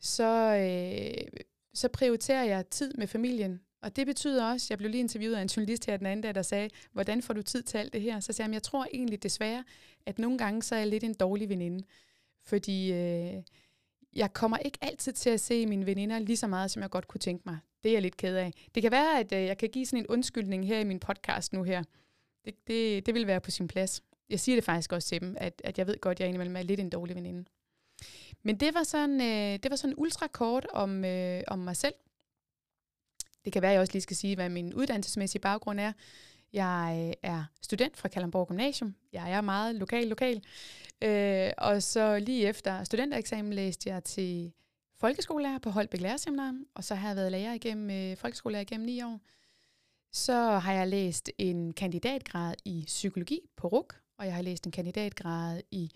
Så, 0.00 0.56
øh, 0.56 1.42
så 1.74 1.88
prioriterer 1.88 2.44
jeg 2.44 2.66
tid 2.66 2.94
med 2.94 3.06
familien. 3.06 3.60
Og 3.82 3.96
det 3.96 4.06
betyder 4.06 4.44
også, 4.44 4.66
jeg 4.70 4.78
blev 4.78 4.90
lige 4.90 5.00
interviewet 5.00 5.36
af 5.36 5.42
en 5.42 5.48
journalist 5.48 5.86
her 5.86 5.96
den 5.96 6.06
anden 6.06 6.22
dag, 6.22 6.34
der 6.34 6.42
sagde, 6.42 6.70
hvordan 6.92 7.22
får 7.22 7.34
du 7.34 7.42
tid 7.42 7.62
til 7.62 7.78
alt 7.78 7.92
det 7.92 8.00
her? 8.00 8.20
Så 8.20 8.32
sagde 8.32 8.48
jeg, 8.48 8.54
jeg 8.54 8.62
tror 8.62 8.86
egentlig 8.92 9.22
desværre, 9.22 9.64
at 10.06 10.18
nogle 10.18 10.38
gange 10.38 10.62
så 10.62 10.74
er 10.74 10.78
jeg 10.78 10.88
lidt 10.88 11.04
en 11.04 11.14
dårlig 11.14 11.48
veninde. 11.48 11.84
Fordi 12.44 12.92
øh, 12.92 13.42
jeg 14.12 14.32
kommer 14.32 14.56
ikke 14.56 14.78
altid 14.80 15.12
til 15.12 15.30
at 15.30 15.40
se 15.40 15.66
mine 15.66 15.86
veninder 15.86 16.18
lige 16.18 16.36
så 16.36 16.46
meget, 16.46 16.70
som 16.70 16.82
jeg 16.82 16.90
godt 16.90 17.08
kunne 17.08 17.18
tænke 17.18 17.42
mig. 17.46 17.58
Det 17.82 17.88
er 17.88 17.92
jeg 17.92 18.02
lidt 18.02 18.16
ked 18.16 18.36
af. 18.36 18.52
Det 18.74 18.82
kan 18.82 18.92
være, 18.92 19.20
at 19.20 19.32
øh, 19.32 19.42
jeg 19.42 19.58
kan 19.58 19.68
give 19.68 19.86
sådan 19.86 19.98
en 19.98 20.06
undskyldning 20.06 20.66
her 20.66 20.78
i 20.78 20.84
min 20.84 21.00
podcast 21.00 21.52
nu 21.52 21.62
her. 21.62 21.82
Det, 22.44 22.54
det, 22.66 23.06
det 23.06 23.14
vil 23.14 23.26
være 23.26 23.40
på 23.40 23.50
sin 23.50 23.68
plads. 23.68 24.02
Jeg 24.30 24.40
siger 24.40 24.56
det 24.56 24.64
faktisk 24.64 24.92
også 24.92 25.08
til 25.08 25.20
dem, 25.20 25.36
at, 25.38 25.62
at 25.64 25.78
jeg 25.78 25.86
ved 25.86 26.00
godt, 26.00 26.16
at 26.16 26.20
jeg 26.20 26.28
indimellem 26.28 26.56
er 26.56 26.62
lidt 26.62 26.80
en 26.80 26.90
dårlig 26.90 27.16
veninde. 27.16 27.44
Men 28.42 28.60
det 28.60 28.74
var 28.74 28.82
sådan, 28.82 29.20
øh, 29.20 29.58
det 29.62 29.70
var 29.70 29.76
sådan 29.76 29.94
ultra 29.96 30.26
kort 30.26 30.66
om, 30.72 31.04
øh, 31.04 31.42
om 31.46 31.58
mig 31.58 31.76
selv. 31.76 31.94
Det 33.44 33.52
kan 33.52 33.62
være, 33.62 33.70
at 33.70 33.74
jeg 33.74 33.80
også 33.80 33.92
lige 33.92 34.02
skal 34.02 34.16
sige, 34.16 34.34
hvad 34.34 34.48
min 34.48 34.74
uddannelsesmæssige 34.74 35.40
baggrund 35.40 35.80
er. 35.80 35.92
Jeg 36.52 37.06
øh, 37.08 37.30
er 37.30 37.44
student 37.62 37.96
fra 37.96 38.08
Kalamborg 38.08 38.48
Gymnasium. 38.48 38.94
Jeg 39.12 39.32
er 39.32 39.40
meget 39.40 39.74
lokal, 39.74 40.06
lokal. 40.06 40.44
Øh, 41.02 41.50
og 41.58 41.82
så 41.82 42.18
lige 42.18 42.48
efter 42.48 42.84
studentereksamen 42.84 43.52
læste 43.52 43.90
jeg 43.90 44.04
til 44.04 44.52
folkeskolelærer 44.96 45.58
på 45.58 45.70
Holbæk 45.70 46.00
Lærerseminar, 46.00 46.54
og 46.74 46.84
så 46.84 46.94
har 46.94 47.08
jeg 47.08 47.16
været 47.16 47.32
lærer 47.32 47.52
igennem, 47.52 47.90
øh, 47.90 48.16
folkeskolelærer 48.16 48.62
igennem 48.62 48.86
ni 48.86 49.02
år. 49.02 49.20
Så 50.12 50.32
har 50.34 50.72
jeg 50.72 50.88
læst 50.88 51.30
en 51.38 51.72
kandidatgrad 51.72 52.54
i 52.64 52.84
psykologi 52.86 53.40
på 53.56 53.68
RUK, 53.68 54.00
og 54.18 54.26
jeg 54.26 54.34
har 54.34 54.42
læst 54.42 54.64
en 54.64 54.72
kandidatgrad 54.72 55.62
i 55.70 55.90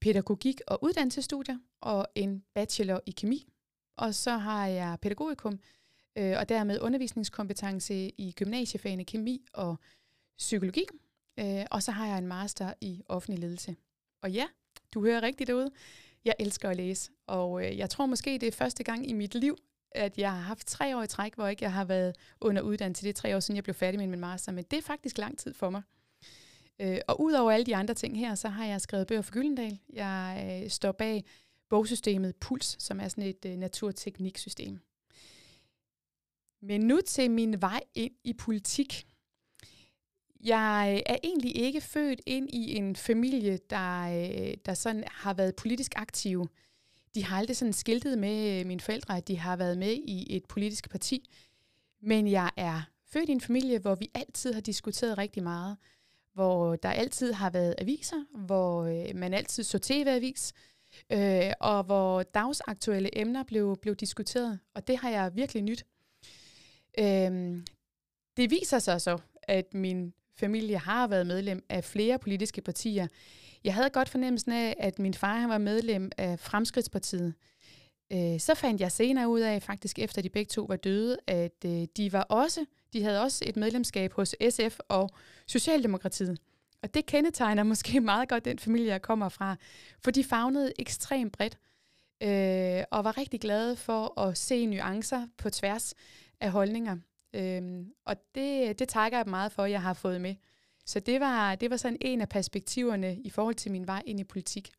pædagogik 0.00 0.60
og 0.66 0.84
uddannelsesstudier, 0.84 1.58
og 1.80 2.06
en 2.14 2.44
bachelor 2.54 3.00
i 3.06 3.10
kemi. 3.10 3.48
Og 3.96 4.14
så 4.14 4.30
har 4.30 4.66
jeg 4.66 4.98
pædagogikum, 5.02 5.60
øh, 6.18 6.34
og 6.38 6.48
dermed 6.48 6.80
undervisningskompetence 6.80 7.94
i 7.94 8.32
gymnasiefagene 8.36 9.04
kemi 9.04 9.46
og 9.52 9.76
psykologi. 10.38 10.84
Øh, 11.38 11.64
og 11.70 11.82
så 11.82 11.92
har 11.92 12.06
jeg 12.06 12.18
en 12.18 12.26
master 12.26 12.72
i 12.80 13.02
offentlig 13.06 13.40
ledelse. 13.40 13.76
Og 14.22 14.30
ja, 14.30 14.46
du 14.94 15.04
hører 15.04 15.22
rigtigt 15.22 15.48
derude. 15.48 15.70
Jeg 16.24 16.34
elsker 16.38 16.70
at 16.70 16.76
læse, 16.76 17.10
og 17.26 17.64
øh, 17.64 17.78
jeg 17.78 17.90
tror 17.90 18.06
måske, 18.06 18.38
det 18.38 18.46
er 18.46 18.52
første 18.52 18.84
gang 18.84 19.10
i 19.10 19.12
mit 19.12 19.34
liv, 19.34 19.56
at 19.90 20.18
jeg 20.18 20.32
har 20.32 20.40
haft 20.40 20.66
tre 20.66 20.96
år 20.96 21.02
i 21.02 21.06
træk, 21.06 21.34
hvor 21.34 21.46
ikke 21.46 21.64
jeg 21.64 21.72
har 21.72 21.84
været 21.84 22.16
under 22.40 22.62
uddannelse. 22.62 23.02
Det 23.02 23.08
er 23.08 23.12
tre 23.12 23.36
år 23.36 23.40
siden, 23.40 23.56
jeg 23.56 23.64
blev 23.64 23.74
færdig 23.74 24.00
med 24.00 24.06
min 24.06 24.20
master, 24.20 24.52
men 24.52 24.64
det 24.64 24.76
er 24.76 24.82
faktisk 24.82 25.18
lang 25.18 25.38
tid 25.38 25.54
for 25.54 25.70
mig. 25.70 25.82
Øh, 26.80 26.98
og 27.08 27.20
udover 27.20 27.52
alle 27.52 27.66
de 27.66 27.76
andre 27.76 27.94
ting 27.94 28.18
her, 28.18 28.34
så 28.34 28.48
har 28.48 28.66
jeg 28.66 28.80
skrevet 28.80 29.06
bøger 29.06 29.22
for 29.22 29.32
Gyldendal. 29.32 29.78
Jeg 29.92 30.60
øh, 30.64 30.70
står 30.70 30.92
bag 30.92 31.24
bogsystemet 31.68 32.36
Puls, 32.36 32.82
som 32.82 33.00
er 33.00 33.08
sådan 33.08 33.24
et 33.24 33.44
øh, 33.46 33.56
naturtekniksystem. 33.56 34.80
Men 36.62 36.80
nu 36.80 37.00
til 37.06 37.30
min 37.30 37.60
vej 37.60 37.80
ind 37.94 38.12
i 38.24 38.32
politik. 38.32 39.06
Jeg 40.44 40.92
øh, 40.94 41.02
er 41.14 41.16
egentlig 41.24 41.56
ikke 41.56 41.80
født 41.80 42.20
ind 42.26 42.50
i 42.50 42.74
en 42.76 42.96
familie, 42.96 43.58
der, 43.70 44.02
øh, 44.02 44.54
der 44.64 44.74
sådan 44.74 45.04
har 45.06 45.34
været 45.34 45.56
politisk 45.56 45.92
aktiv. 45.96 46.46
De 47.14 47.24
har 47.24 47.36
aldrig 47.36 47.56
sådan 47.56 47.72
skiltet 47.72 48.18
med 48.18 48.60
øh, 48.60 48.66
mine 48.66 48.80
forældre, 48.80 49.16
at 49.16 49.28
de 49.28 49.38
har 49.38 49.56
været 49.56 49.78
med 49.78 49.92
i 49.92 50.36
et 50.36 50.44
politisk 50.44 50.90
parti. 50.90 51.30
Men 52.00 52.30
jeg 52.30 52.50
er 52.56 52.82
født 53.06 53.28
i 53.28 53.32
en 53.32 53.40
familie, 53.40 53.78
hvor 53.78 53.94
vi 53.94 54.10
altid 54.14 54.52
har 54.52 54.60
diskuteret 54.60 55.18
rigtig 55.18 55.42
meget. 55.42 55.76
Hvor 56.36 56.76
der 56.76 56.88
altid 56.88 57.32
har 57.32 57.50
været 57.50 57.74
aviser, 57.78 58.24
hvor 58.34 58.82
øh, 58.84 59.16
man 59.16 59.34
altid 59.34 59.62
så 59.62 59.78
tv-avis, 59.78 60.52
øh, 61.12 61.52
og 61.60 61.84
hvor 61.84 62.22
dagsaktuelle 62.22 63.18
emner 63.18 63.42
blev, 63.42 63.76
blev 63.82 63.94
diskuteret. 63.94 64.58
Og 64.74 64.86
det 64.86 64.98
har 64.98 65.10
jeg 65.10 65.34
virkelig 65.34 65.62
nyt. 65.62 65.86
Øh, 66.98 67.62
det 68.36 68.50
viser 68.50 68.78
sig 68.78 69.00
så, 69.00 69.18
at 69.42 69.74
min 69.74 70.12
familie 70.38 70.78
har 70.78 71.06
været 71.06 71.26
medlem 71.26 71.64
af 71.68 71.84
flere 71.84 72.18
politiske 72.18 72.60
partier. 72.60 73.06
Jeg 73.64 73.74
havde 73.74 73.90
godt 73.90 74.08
fornemmelsen 74.08 74.52
af, 74.52 74.76
at 74.78 74.98
min 74.98 75.14
far 75.14 75.38
han 75.38 75.48
var 75.48 75.58
medlem 75.58 76.10
af 76.18 76.38
Fremskridtspartiet. 76.38 77.34
Øh, 78.12 78.40
så 78.40 78.54
fandt 78.54 78.80
jeg 78.80 78.92
senere 78.92 79.28
ud 79.28 79.40
af, 79.40 79.62
faktisk 79.62 79.98
efter 79.98 80.22
de 80.22 80.28
begge 80.28 80.48
to 80.48 80.62
var 80.62 80.76
døde, 80.76 81.18
at 81.26 81.64
øh, 81.64 81.86
de 81.96 82.12
var 82.12 82.22
også, 82.22 82.64
de 82.96 83.02
havde 83.02 83.22
også 83.22 83.44
et 83.46 83.56
medlemskab 83.56 84.12
hos 84.12 84.34
SF 84.50 84.78
og 84.88 85.10
Socialdemokratiet. 85.46 86.38
Og 86.82 86.94
det 86.94 87.06
kendetegner 87.06 87.62
måske 87.72 88.00
meget 88.00 88.28
godt 88.28 88.44
den 88.44 88.58
familie, 88.58 88.88
jeg 88.88 89.02
kommer 89.02 89.28
fra, 89.28 89.56
for 90.04 90.10
de 90.10 90.24
fagnede 90.24 90.72
ekstremt 90.78 91.32
bredt 91.32 91.58
øh, 92.22 92.84
og 92.90 93.04
var 93.04 93.18
rigtig 93.18 93.40
glade 93.40 93.76
for 93.76 94.20
at 94.20 94.38
se 94.38 94.66
nuancer 94.66 95.26
på 95.38 95.50
tværs 95.50 95.94
af 96.40 96.50
holdninger. 96.50 96.96
Øh, 97.34 97.86
og 98.04 98.16
det, 98.34 98.78
det 98.78 98.88
takker 98.88 99.18
jeg 99.18 99.26
meget 99.26 99.52
for, 99.52 99.62
at 99.62 99.70
jeg 99.70 99.82
har 99.82 99.94
fået 99.94 100.20
med. 100.20 100.34
Så 100.86 101.00
det 101.00 101.20
var, 101.20 101.54
det 101.54 101.70
var 101.70 101.76
sådan 101.76 101.98
en 102.00 102.20
af 102.20 102.28
perspektiverne 102.28 103.16
i 103.16 103.30
forhold 103.30 103.54
til 103.54 103.72
min 103.72 103.86
vej 103.86 104.02
ind 104.06 104.20
i 104.20 104.24
politik. 104.24 104.70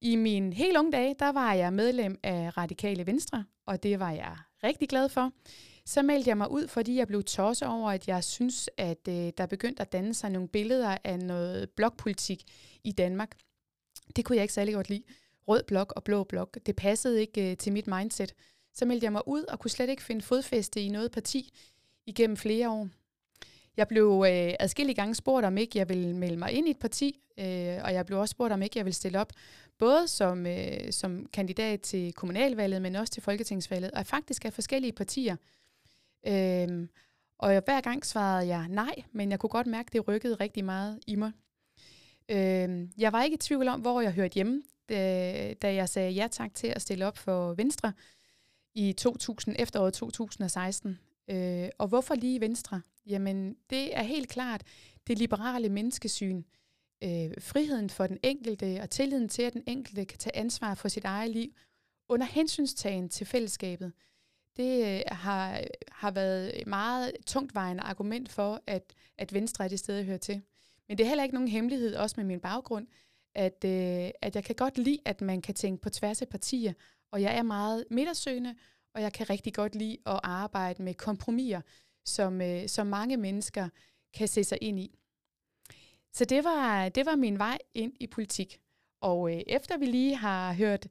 I 0.00 0.16
min 0.16 0.52
helt 0.52 0.76
unge 0.76 0.92
dage, 0.92 1.14
der 1.18 1.32
var 1.32 1.52
jeg 1.52 1.72
medlem 1.72 2.18
af 2.22 2.56
Radikale 2.56 3.06
Venstre, 3.06 3.44
og 3.66 3.82
det 3.82 4.00
var 4.00 4.10
jeg 4.10 4.36
rigtig 4.64 4.88
glad 4.88 5.08
for. 5.08 5.32
Så 5.88 6.02
meldte 6.02 6.28
jeg 6.28 6.36
mig 6.36 6.50
ud, 6.50 6.68
fordi 6.68 6.96
jeg 6.96 7.06
blev 7.06 7.22
tosset 7.22 7.68
over, 7.68 7.90
at 7.90 8.08
jeg 8.08 8.24
synes, 8.24 8.70
at 8.76 9.08
øh, 9.08 9.32
der 9.38 9.46
begyndte 9.46 9.82
at 9.82 9.92
danne 9.92 10.14
sig 10.14 10.30
nogle 10.30 10.48
billeder 10.48 10.98
af 11.04 11.18
noget 11.18 11.70
blokpolitik 11.70 12.42
i 12.84 12.92
Danmark. 12.92 13.36
Det 14.16 14.24
kunne 14.24 14.36
jeg 14.36 14.42
ikke 14.42 14.54
særlig 14.54 14.74
godt 14.74 14.88
lide. 14.88 15.02
Rød 15.48 15.62
blok 15.62 15.92
og 15.96 16.04
blå 16.04 16.24
blok, 16.24 16.58
det 16.66 16.76
passede 16.76 17.20
ikke 17.20 17.50
øh, 17.50 17.56
til 17.56 17.72
mit 17.72 17.86
mindset. 17.86 18.34
Så 18.74 18.84
meldte 18.84 19.04
jeg 19.04 19.12
mig 19.12 19.28
ud 19.28 19.42
og 19.42 19.60
kunne 19.60 19.70
slet 19.70 19.88
ikke 19.88 20.02
finde 20.02 20.22
fodfæste 20.22 20.80
i 20.80 20.88
noget 20.88 21.12
parti 21.12 21.52
igennem 22.06 22.36
flere 22.36 22.70
år. 22.70 22.88
Jeg 23.76 23.88
blev 23.88 24.24
øh, 24.26 24.54
adskillige 24.60 24.96
gange 24.96 25.14
spurgt, 25.14 25.46
om 25.46 25.58
ikke 25.58 25.78
jeg 25.78 25.88
ville 25.88 26.16
melde 26.16 26.36
mig 26.36 26.52
ind 26.52 26.68
i 26.68 26.70
et 26.70 26.78
parti, 26.78 27.20
øh, 27.38 27.78
og 27.84 27.94
jeg 27.94 28.06
blev 28.06 28.18
også 28.18 28.32
spurgt, 28.32 28.52
om 28.52 28.62
ikke 28.62 28.78
jeg 28.78 28.84
ville 28.84 28.96
stille 28.96 29.20
op, 29.20 29.32
både 29.78 30.08
som, 30.08 30.46
øh, 30.46 30.92
som 30.92 31.26
kandidat 31.32 31.80
til 31.80 32.12
kommunalvalget, 32.12 32.82
men 32.82 32.96
også 32.96 33.12
til 33.12 33.22
folketingsvalget, 33.22 33.90
og 33.90 34.06
faktisk 34.06 34.44
af 34.44 34.52
forskellige 34.52 34.92
partier. 34.92 35.36
Øhm, 36.26 36.88
og 37.38 37.62
hver 37.64 37.80
gang 37.80 38.06
svarede 38.06 38.46
jeg 38.46 38.68
nej, 38.68 38.94
men 39.12 39.30
jeg 39.30 39.38
kunne 39.38 39.50
godt 39.50 39.66
mærke, 39.66 39.86
at 39.86 39.92
det 39.92 40.08
rykkede 40.08 40.34
rigtig 40.34 40.64
meget 40.64 41.00
i 41.06 41.14
mig. 41.14 41.32
Øhm, 42.28 42.92
jeg 42.98 43.12
var 43.12 43.22
ikke 43.22 43.34
i 43.34 43.38
tvivl 43.38 43.68
om, 43.68 43.80
hvor 43.80 44.00
jeg 44.00 44.12
hørte 44.12 44.34
hjemme, 44.34 44.62
da, 44.88 45.54
da 45.54 45.74
jeg 45.74 45.88
sagde 45.88 46.10
ja 46.10 46.28
tak 46.30 46.54
til 46.54 46.66
at 46.66 46.82
stille 46.82 47.06
op 47.06 47.18
for 47.18 47.54
Venstre 47.54 47.92
i 48.74 48.92
2000, 48.92 49.56
efteråret 49.58 49.94
2016. 49.94 50.98
Øh, 51.30 51.68
og 51.78 51.88
hvorfor 51.88 52.14
lige 52.14 52.40
Venstre? 52.40 52.80
Jamen, 53.06 53.56
det 53.70 53.96
er 53.96 54.02
helt 54.02 54.28
klart 54.28 54.62
det 55.06 55.18
liberale 55.18 55.68
menneskesyn, 55.68 56.42
øh, 57.04 57.30
friheden 57.40 57.90
for 57.90 58.06
den 58.06 58.18
enkelte 58.22 58.80
og 58.82 58.90
tilliden 58.90 59.28
til, 59.28 59.42
at 59.42 59.52
den 59.52 59.62
enkelte 59.66 60.04
kan 60.04 60.18
tage 60.18 60.36
ansvar 60.36 60.74
for 60.74 60.88
sit 60.88 61.04
eget 61.04 61.30
liv 61.30 61.52
under 62.08 62.26
hensynstagen 62.26 63.08
til 63.08 63.26
fællesskabet. 63.26 63.92
Det 64.58 64.96
øh, 64.96 65.00
har, 65.06 65.60
har 65.92 66.10
været 66.10 66.60
et 66.60 66.66
meget 66.66 67.12
tungtvejende 67.26 67.82
argument 67.82 68.28
for, 68.28 68.60
at, 68.66 68.94
at 69.18 69.32
Venstre 69.32 69.64
er 69.64 69.68
det 69.68 69.78
sted, 69.78 69.96
jeg 69.96 70.04
hører 70.04 70.18
til. 70.18 70.42
Men 70.88 70.98
det 70.98 71.04
er 71.04 71.08
heller 71.08 71.24
ikke 71.24 71.34
nogen 71.34 71.48
hemmelighed, 71.48 71.94
også 71.94 72.14
med 72.18 72.24
min 72.24 72.40
baggrund, 72.40 72.86
at, 73.34 73.64
øh, 73.64 74.10
at 74.22 74.34
jeg 74.34 74.44
kan 74.44 74.54
godt 74.54 74.78
lide, 74.78 74.98
at 75.04 75.20
man 75.20 75.42
kan 75.42 75.54
tænke 75.54 75.82
på 75.82 75.90
tværs 75.90 76.22
af 76.22 76.28
partier, 76.28 76.72
og 77.12 77.22
jeg 77.22 77.38
er 77.38 77.42
meget 77.42 77.84
midtersøgende, 77.90 78.54
og 78.94 79.02
jeg 79.02 79.12
kan 79.12 79.30
rigtig 79.30 79.54
godt 79.54 79.74
lide 79.74 79.96
at 80.06 80.20
arbejde 80.22 80.82
med 80.82 80.94
kompromiser, 80.94 81.60
som, 82.04 82.40
øh, 82.40 82.68
som 82.68 82.86
mange 82.86 83.16
mennesker 83.16 83.68
kan 84.14 84.28
se 84.28 84.44
sig 84.44 84.58
ind 84.60 84.80
i. 84.80 84.98
Så 86.12 86.24
det 86.24 86.44
var, 86.44 86.88
det 86.88 87.06
var 87.06 87.16
min 87.16 87.38
vej 87.38 87.58
ind 87.74 87.92
i 88.00 88.06
politik. 88.06 88.60
Og 89.00 89.34
øh, 89.34 89.42
efter 89.46 89.78
vi 89.78 89.86
lige 89.86 90.16
har 90.16 90.52
hørt 90.52 90.86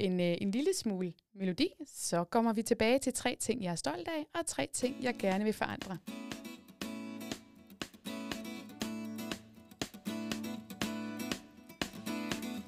en, 0.00 0.20
øh, 0.20 0.36
en 0.40 0.50
lille 0.50 0.74
smule 0.74 1.12
melodi, 1.34 1.68
så 1.86 2.24
kommer 2.24 2.52
vi 2.52 2.62
tilbage 2.62 2.98
til 2.98 3.12
tre 3.12 3.36
ting, 3.40 3.64
jeg 3.64 3.70
er 3.70 3.76
stolt 3.76 4.08
af, 4.08 4.26
og 4.40 4.46
tre 4.46 4.68
ting, 4.72 4.96
jeg 5.02 5.14
gerne 5.18 5.44
vil 5.44 5.52
forandre. 5.52 5.98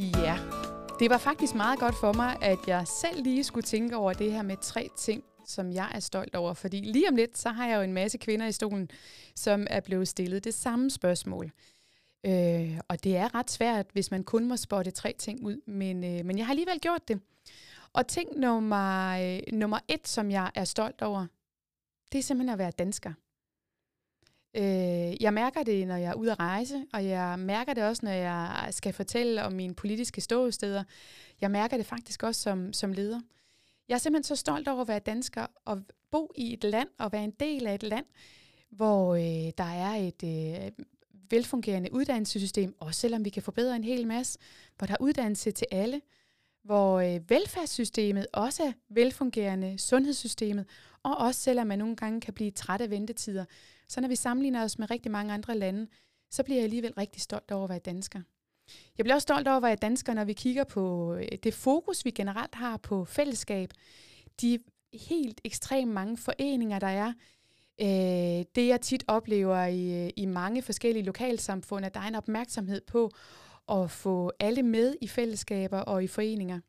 Ja, 0.01 0.39
det 0.99 1.11
var 1.11 1.19
faktisk 1.19 1.55
meget 1.55 1.79
godt 1.79 1.95
for 2.01 2.13
mig, 2.13 2.43
at 2.43 2.59
jeg 2.67 2.87
selv 2.87 3.23
lige 3.23 3.45
skulle 3.45 3.65
tænke 3.65 3.97
over 3.97 4.13
det 4.13 4.33
her 4.33 4.43
med 4.43 4.57
tre 4.63 4.89
ting, 4.99 5.25
som 5.47 5.73
jeg 5.73 5.91
er 5.95 6.01
stolt 6.01 6.35
over. 6.37 6.55
Fordi 6.55 6.81
lige 6.81 7.09
om 7.09 7.17
lidt, 7.17 7.39
så 7.39 7.49
har 7.49 7.69
jeg 7.69 7.77
jo 7.77 7.83
en 7.83 7.93
masse 7.93 8.19
kvinder 8.19 8.47
i 8.47 8.53
stolen, 8.53 8.91
som 9.37 9.67
er 9.71 9.81
blevet 9.81 10.09
stillet 10.09 10.45
det 10.45 10.55
samme 10.55 10.91
spørgsmål. 10.91 11.51
Øh, 12.25 12.79
og 12.89 13.05
det 13.05 13.17
er 13.17 13.35
ret 13.35 13.51
svært, 13.51 13.87
hvis 13.93 14.11
man 14.11 14.25
kun 14.25 14.49
må 14.49 14.57
spotte 14.57 14.91
tre 14.91 15.15
ting 15.19 15.45
ud, 15.47 15.61
men, 15.67 16.05
øh, 16.05 16.25
men 16.25 16.39
jeg 16.39 16.47
har 16.47 16.53
alligevel 16.53 16.81
gjort 16.81 17.09
det. 17.09 17.21
Og 17.93 18.07
ting 18.07 18.39
nummer, 18.39 19.09
øh, 19.09 19.41
nummer 19.53 19.79
et, 19.89 20.09
som 20.09 20.31
jeg 20.31 20.51
er 20.55 20.65
stolt 20.65 21.03
over, 21.03 21.27
det 22.13 22.19
er 22.19 22.23
simpelthen 22.23 22.53
at 22.53 22.59
være 22.59 22.71
dansker. 22.71 23.13
Øh, 24.55 25.23
jeg 25.23 25.35
mærker 25.35 25.63
det, 25.63 25.89
når 25.89 25.97
jeg 25.97 26.11
er 26.11 26.15
ude 26.15 26.33
at 26.33 26.39
rejse, 26.39 26.87
og 26.93 27.07
jeg 27.07 27.39
mærker 27.39 27.75
det 27.75 27.85
også, 27.85 28.05
når 28.05 28.13
jeg 28.13 28.69
skal 28.71 28.93
fortælle 28.93 29.43
om 29.43 29.53
mine 29.53 29.75
politiske 29.75 30.21
ståsteder. 30.21 30.85
Jeg 31.41 31.51
mærker 31.51 31.77
det 31.77 31.87
faktisk 31.87 32.23
også 32.23 32.41
som, 32.41 32.73
som 32.73 32.93
leder. 32.93 33.21
Jeg 33.89 33.95
er 33.95 33.99
simpelthen 33.99 34.37
så 34.37 34.37
stolt 34.37 34.69
over 34.69 34.81
at 34.81 34.89
være 34.89 34.99
dansker 34.99 35.47
og 35.65 35.83
bo 36.11 36.33
i 36.37 36.53
et 36.53 36.65
land 36.65 36.89
og 36.99 37.13
være 37.13 37.25
en 37.25 37.35
del 37.41 37.67
af 37.67 37.75
et 37.75 37.83
land, 37.83 38.07
hvor 38.71 39.15
øh, 39.15 39.53
der 39.59 39.65
er 39.65 39.95
et 39.95 40.23
øh, 40.25 40.71
velfungerende 41.31 41.93
uddannelsessystem, 41.93 42.77
også 42.81 43.01
selvom 43.01 43.25
vi 43.25 43.31
kan 43.31 43.43
forbedre 43.43 43.77
en 43.77 43.85
hel 43.85 44.07
masse, 44.07 44.39
hvor 44.79 44.87
der 44.87 44.95
er 44.95 45.01
uddannelse 45.01 45.51
til 45.51 45.67
alle, 45.71 46.01
hvor 46.63 47.01
øh, 47.01 47.31
velfærdssystemet 47.31 48.27
også 48.33 48.63
er 48.63 48.73
velfungerende, 48.89 49.79
sundhedssystemet, 49.79 50.67
og 51.03 51.17
også 51.17 51.41
selvom 51.41 51.67
man 51.67 51.79
nogle 51.79 51.97
gange 51.97 52.21
kan 52.21 52.35
blive 52.35 52.51
træt 52.51 52.81
af 52.81 52.91
ventetider. 52.91 53.45
Så 53.89 54.01
når 54.01 54.09
vi 54.09 54.17
sammenligner 54.17 54.65
os 54.65 54.79
med 54.79 54.91
rigtig 54.91 55.11
mange 55.11 55.33
andre 55.35 55.59
lande, 55.59 55.87
så 56.31 56.43
bliver 56.43 56.57
jeg 56.57 56.65
alligevel 56.65 56.93
rigtig 56.93 57.23
stolt 57.23 57.51
over 57.51 57.65
at 57.65 57.71
være 57.71 57.79
dansker. 57.79 58.21
Jeg 58.99 59.05
bliver 59.05 59.15
også 59.15 59.23
stolt 59.23 59.49
over 59.49 59.57
at 59.57 59.63
være 59.63 59.77
dansker, 59.77 60.15
når 60.15 60.25
vi 60.25 60.33
kigger 60.33 60.65
på 60.65 61.15
øh, 61.15 61.29
det 61.43 61.55
fokus, 61.55 62.05
vi 62.05 62.11
generelt 62.11 62.55
har 62.55 62.77
på 62.77 63.05
fællesskab. 63.05 63.71
De 64.41 64.59
helt 65.09 65.41
ekstremt 65.45 65.93
mange 65.93 66.17
foreninger, 66.17 66.79
der 66.79 66.87
er. 66.87 67.13
Øh, 67.81 68.45
det 68.55 68.69
jeg 68.69 68.81
tit 68.81 69.05
oplever 69.07 69.65
i, 69.65 70.05
øh, 70.05 70.11
i 70.17 70.27
mange 70.27 70.63
forskellige 70.63 71.05
lokalsamfund, 71.05 71.87
at 71.87 71.95
der 71.95 72.01
er 72.01 72.09
en 72.09 72.15
opmærksomhed 72.15 72.81
på 72.81 73.11
at 73.69 73.91
få 73.91 74.33
alle 74.41 74.63
med 74.63 74.95
i 75.01 75.09
fællesskaber 75.09 75.79
og 75.79 76.05
i 76.05 76.07
foreninger. 76.07 76.61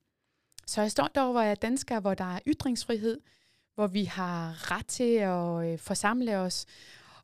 Så 0.68 0.82
jeg 0.82 0.92
står 0.92 1.04
stolt 1.04 1.18
over 1.18 1.42
at 1.42 1.52
er 1.52 1.56
dansker, 1.56 2.00
hvor 2.00 2.14
der 2.14 2.36
er 2.36 2.40
ytringsfrihed, 2.48 3.22
hvor 3.76 3.88
vi 3.88 4.04
har 4.04 4.72
ret 4.72 4.88
til 4.88 5.14
at 5.14 5.72
øh, 5.72 5.80
forsamle 5.80 6.38
os, 6.38 6.66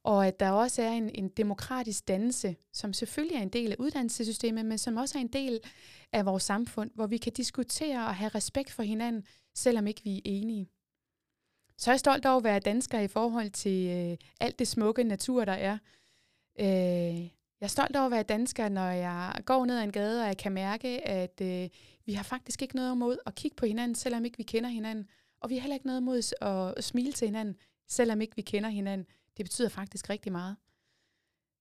og 0.04 0.28
at 0.28 0.40
der 0.40 0.52
også 0.52 0.82
er 0.82 0.92
en, 0.92 1.10
en 1.16 1.30
demokratisk 1.30 2.08
dannelse, 2.08 2.56
som 2.74 2.94
selvfølgelig 2.94 3.38
er 3.38 3.42
en 3.42 3.50
del 3.50 3.72
af 3.72 3.76
uddannelsessystemet, 3.80 4.66
men 4.66 4.78
som 4.78 4.98
også 4.98 5.18
er 5.18 5.22
en 5.22 5.34
del 5.34 5.60
af 6.14 6.26
vores 6.26 6.44
samfund, 6.44 6.92
hvor 6.96 7.08
vi 7.08 7.18
kan 7.18 7.34
diskutere 7.34 8.06
og 8.06 8.16
have 8.16 8.30
respekt 8.30 8.72
for 8.72 8.84
hinanden, 8.84 9.24
selvom 9.56 9.88
ikke 9.88 10.02
vi 10.04 10.16
er 10.18 10.22
enige. 10.26 10.70
Så 11.80 11.90
er 11.90 11.94
jeg 11.94 12.00
stolt 12.00 12.26
over 12.26 12.38
at 12.38 12.44
være 12.44 12.60
dansker 12.60 13.00
i 13.00 13.08
forhold 13.08 13.50
til 13.50 13.88
øh, 13.90 14.18
alt 14.40 14.60
det 14.60 14.68
smukke 14.68 15.04
natur, 15.04 15.46
der 15.46 15.54
er. 15.54 15.78
Øh, 16.60 17.24
jeg 17.60 17.66
er 17.66 17.68
stolt 17.68 17.96
over 17.96 18.06
at 18.06 18.12
være 18.12 18.24
dansker, 18.24 18.70
når 18.70 18.90
jeg 18.90 19.42
går 19.46 19.66
ned 19.66 19.78
ad 19.78 19.84
en 19.84 19.92
gade, 19.92 20.22
og 20.22 20.28
jeg 20.28 20.38
kan 20.38 20.52
mærke, 20.52 21.08
at 21.08 21.42
øh, 21.42 21.70
vi 22.06 22.14
har 22.14 22.24
faktisk 22.24 22.62
ikke 22.62 22.76
noget 22.76 22.96
imod 22.96 23.18
at 23.26 23.36
kigge 23.36 23.56
på 23.56 23.66
hinanden, 23.66 23.96
selvom 23.96 24.26
ikke 24.26 24.38
vi 24.38 24.44
kender 24.44 24.70
hinanden. 24.70 25.08
Og 25.42 25.50
vi 25.50 25.56
har 25.56 25.62
heller 25.62 25.76
ikke 25.76 25.86
noget 25.86 26.00
imod 26.00 26.34
at 26.78 26.84
smile 26.84 27.12
til 27.12 27.28
hinanden, 27.28 27.56
selvom 27.88 28.22
ikke 28.22 28.36
vi 28.36 28.42
kender 28.42 28.70
hinanden. 28.70 29.08
Det 29.38 29.46
betyder 29.46 29.70
faktisk 29.70 30.10
rigtig 30.10 30.32
meget. 30.32 30.56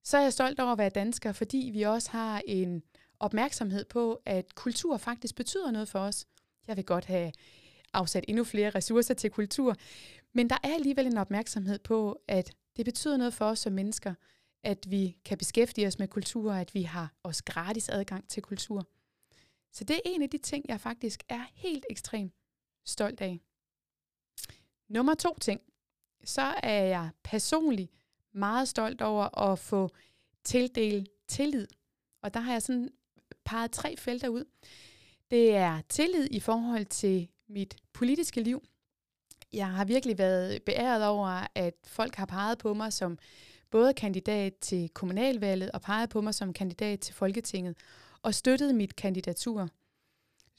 Så 0.05 0.19
er 0.19 0.23
jeg 0.23 0.33
stolt 0.33 0.61
over 0.61 0.73
at 0.73 0.79
være 0.79 0.91
dansker, 0.91 1.33
fordi 1.33 1.71
vi 1.73 1.83
også 1.83 2.11
har 2.11 2.43
en 2.47 2.83
opmærksomhed 3.21 3.85
på, 3.85 4.21
at 4.27 4.55
kultur 4.55 4.97
faktisk 4.97 5.35
betyder 5.35 5.71
noget 5.71 5.89
for 5.89 5.99
os. 5.99 6.27
Jeg 6.67 6.77
vil 6.77 6.85
godt 6.85 7.05
have 7.05 7.33
afsat 7.93 8.25
endnu 8.29 8.45
flere 8.45 8.71
ressourcer 8.71 9.15
til 9.15 9.31
kultur, 9.31 9.77
men 10.33 10.51
der 10.51 10.57
er 10.63 10.75
alligevel 10.75 11.07
en 11.07 11.19
opmærksomhed 11.19 11.79
på, 11.79 12.21
at 12.29 12.51
det 12.77 12.85
betyder 12.85 13.17
noget 13.17 13.35
for 13.35 13.45
os 13.45 13.59
som 13.59 13.73
mennesker, 13.73 14.15
at 14.63 14.87
vi 14.91 15.17
kan 15.25 15.39
beskæftige 15.39 15.87
os 15.87 15.99
med 15.99 16.09
kultur, 16.09 16.53
at 16.53 16.75
vi 16.75 16.83
har 16.83 17.15
også 17.23 17.45
gratis 17.45 17.89
adgang 17.89 18.29
til 18.29 18.43
kultur. 18.43 18.89
Så 19.73 19.85
det 19.85 19.97
er 19.97 20.01
en 20.05 20.23
af 20.23 20.31
de 20.31 20.39
ting, 20.39 20.65
jeg 20.69 20.81
faktisk 20.81 21.23
er 21.29 21.45
helt 21.55 21.87
ekstremt 21.91 22.33
stolt 22.85 23.21
af. 23.21 23.41
Nummer 24.89 25.15
to 25.15 25.39
ting, 25.41 25.61
så 26.25 26.55
er 26.63 26.83
jeg 26.83 27.11
personligt 27.23 27.93
meget 28.33 28.69
stolt 28.69 29.03
over 29.03 29.39
at 29.39 29.59
få 29.59 29.91
tildelt 30.45 31.09
tillid. 31.29 31.67
Og 32.23 32.35
der 32.35 32.41
har 32.41 32.53
jeg 32.53 32.63
sådan 32.63 32.91
peget 33.45 33.71
tre 33.71 33.97
felter 33.97 34.29
ud. 34.29 34.45
Det 35.31 35.55
er 35.55 35.81
tillid 35.89 36.29
i 36.31 36.41
forhold 36.41 36.87
til 36.87 37.29
mit 37.49 37.77
politiske 37.93 38.41
liv. 38.41 38.63
Jeg 39.53 39.71
har 39.71 39.85
virkelig 39.85 40.19
været 40.19 40.63
beæret 40.63 41.07
over, 41.07 41.47
at 41.55 41.75
folk 41.87 42.15
har 42.15 42.27
peget 42.27 42.59
på 42.59 42.75
mig 42.75 42.93
som 42.93 43.19
både 43.71 43.95
kandidat 43.95 44.55
til 44.61 44.89
kommunalvalget 44.89 45.71
og 45.71 45.81
peget 45.81 46.11
på 46.11 46.21
mig 46.21 46.35
som 46.35 46.53
kandidat 46.53 47.01
til 47.01 47.15
Folketinget 47.15 47.77
og 48.23 48.35
støttet 48.35 48.75
mit 48.75 48.97
kandidatur 48.97 49.69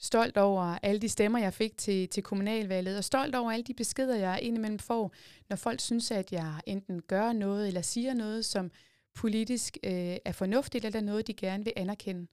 stolt 0.00 0.36
over 0.36 0.78
alle 0.82 1.00
de 1.00 1.08
stemmer, 1.08 1.38
jeg 1.38 1.54
fik 1.54 1.76
til, 1.76 2.08
til 2.08 2.22
kommunalvalget, 2.22 2.98
og 2.98 3.04
stolt 3.04 3.34
over 3.34 3.52
alle 3.52 3.64
de 3.64 3.74
beskeder, 3.74 4.16
jeg 4.16 4.38
indimellem 4.42 4.78
får, 4.78 5.12
når 5.48 5.56
folk 5.56 5.80
synes, 5.80 6.10
at 6.10 6.32
jeg 6.32 6.60
enten 6.66 7.02
gør 7.02 7.32
noget 7.32 7.68
eller 7.68 7.82
siger 7.82 8.14
noget, 8.14 8.44
som 8.44 8.70
politisk 9.14 9.78
øh, 9.84 10.16
er 10.24 10.32
fornuftigt, 10.32 10.84
eller 10.84 11.00
noget, 11.00 11.26
de 11.26 11.34
gerne 11.34 11.64
vil 11.64 11.72
anerkende. 11.76 12.26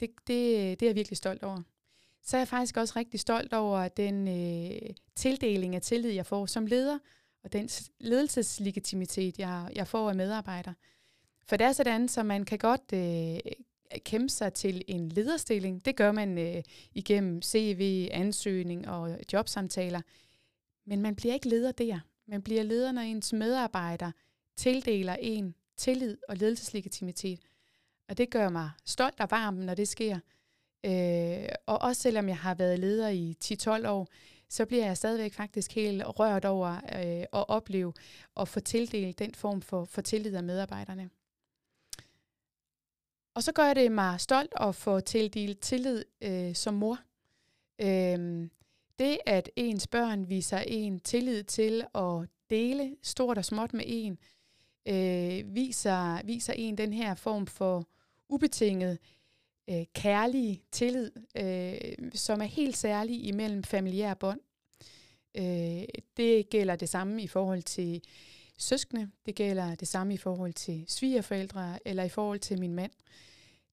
Det, 0.00 0.10
det, 0.26 0.80
det 0.80 0.82
er 0.82 0.90
jeg 0.90 0.96
virkelig 0.96 1.16
stolt 1.16 1.42
over. 1.42 1.62
Så 2.22 2.36
er 2.36 2.40
jeg 2.40 2.48
faktisk 2.48 2.76
også 2.76 2.92
rigtig 2.96 3.20
stolt 3.20 3.52
over 3.52 3.88
den 3.88 4.28
øh, 4.28 4.90
tildeling 5.14 5.74
af 5.74 5.82
tillid, 5.82 6.10
jeg 6.10 6.26
får 6.26 6.46
som 6.46 6.66
leder, 6.66 6.98
og 7.44 7.52
den 7.52 7.68
ledelseslegitimitet, 8.00 9.38
jeg, 9.38 9.70
jeg 9.74 9.86
får 9.86 10.08
af 10.08 10.14
medarbejdere. 10.14 10.74
For 11.44 11.56
det 11.56 11.64
er 11.64 11.72
sådan, 11.72 12.08
så 12.08 12.22
man 12.22 12.44
kan 12.44 12.58
godt 12.58 12.92
øh, 12.94 13.52
kæmpe 14.04 14.28
sig 14.28 14.52
til 14.52 14.84
en 14.88 15.08
lederstilling. 15.08 15.84
Det 15.84 15.96
gør 15.96 16.12
man 16.12 16.38
øh, 16.38 16.62
igennem 16.94 17.42
CV, 17.42 18.08
ansøgning 18.10 18.88
og 18.88 19.18
jobsamtaler. 19.32 20.00
Men 20.86 21.02
man 21.02 21.16
bliver 21.16 21.34
ikke 21.34 21.48
leder 21.48 21.72
der. 21.72 22.00
Man 22.26 22.42
bliver 22.42 22.62
leder, 22.62 22.92
når 22.92 23.02
ens 23.02 23.32
medarbejder 23.32 24.12
tildeler 24.56 25.16
en 25.20 25.54
tillid 25.76 26.18
og 26.28 26.36
ledelseslegitimitet. 26.36 27.40
Og 28.08 28.18
det 28.18 28.30
gør 28.30 28.48
mig 28.48 28.70
stolt 28.84 29.20
og 29.20 29.30
varm, 29.30 29.54
når 29.54 29.74
det 29.74 29.88
sker. 29.88 30.18
Øh, 30.84 31.48
og 31.66 31.82
også 31.82 32.02
selvom 32.02 32.28
jeg 32.28 32.38
har 32.38 32.54
været 32.54 32.78
leder 32.78 33.08
i 33.08 33.36
10-12 33.44 33.88
år, 33.88 34.08
så 34.48 34.66
bliver 34.66 34.86
jeg 34.86 34.96
stadigvæk 34.96 35.32
faktisk 35.32 35.74
helt 35.74 36.02
rørt 36.06 36.44
over 36.44 36.74
øh, 36.76 37.22
at 37.32 37.48
opleve 37.48 37.92
og 38.34 38.48
få 38.48 38.60
tildelt 38.60 39.18
den 39.18 39.34
form 39.34 39.62
for, 39.62 39.84
for 39.84 40.00
tillid 40.00 40.34
af 40.34 40.42
medarbejderne. 40.42 41.10
Og 43.34 43.42
så 43.42 43.52
gør 43.52 43.74
det 43.74 43.92
mig 43.92 44.20
stolt 44.20 44.52
at 44.60 44.74
få 44.74 45.00
tildelt 45.00 45.60
tillid 45.60 46.04
øh, 46.20 46.54
som 46.54 46.74
mor. 46.74 46.98
Øh, 47.78 48.48
det, 48.98 49.18
at 49.26 49.50
ens 49.56 49.86
børn 49.86 50.28
viser 50.28 50.58
en 50.58 51.00
tillid 51.00 51.44
til 51.44 51.84
at 51.94 52.28
dele 52.50 52.96
stort 53.02 53.38
og 53.38 53.44
småt 53.44 53.74
med 53.74 53.84
en, 53.86 54.18
øh, 54.88 55.54
viser, 55.54 56.26
viser 56.26 56.52
en 56.52 56.78
den 56.78 56.92
her 56.92 57.14
form 57.14 57.46
for 57.46 57.88
ubetinget 58.28 58.98
øh, 59.72 59.86
kærlige 59.94 60.62
tillid, 60.72 61.10
øh, 61.36 62.10
som 62.14 62.40
er 62.40 62.44
helt 62.44 62.76
særlig 62.76 63.24
imellem 63.24 63.64
familiære 63.64 64.16
bånd. 64.16 64.40
Øh, 65.34 65.84
det 66.16 66.50
gælder 66.50 66.76
det 66.76 66.88
samme 66.88 67.22
i 67.22 67.26
forhold 67.26 67.62
til 67.62 68.02
søskende, 68.58 69.10
det 69.26 69.34
gælder 69.34 69.74
det 69.74 69.88
samme 69.88 70.14
i 70.14 70.16
forhold 70.16 70.52
til 70.52 70.84
svigerforældre 70.88 71.78
eller 71.88 72.02
i 72.02 72.08
forhold 72.08 72.38
til 72.38 72.60
min 72.60 72.74
mand. 72.74 72.92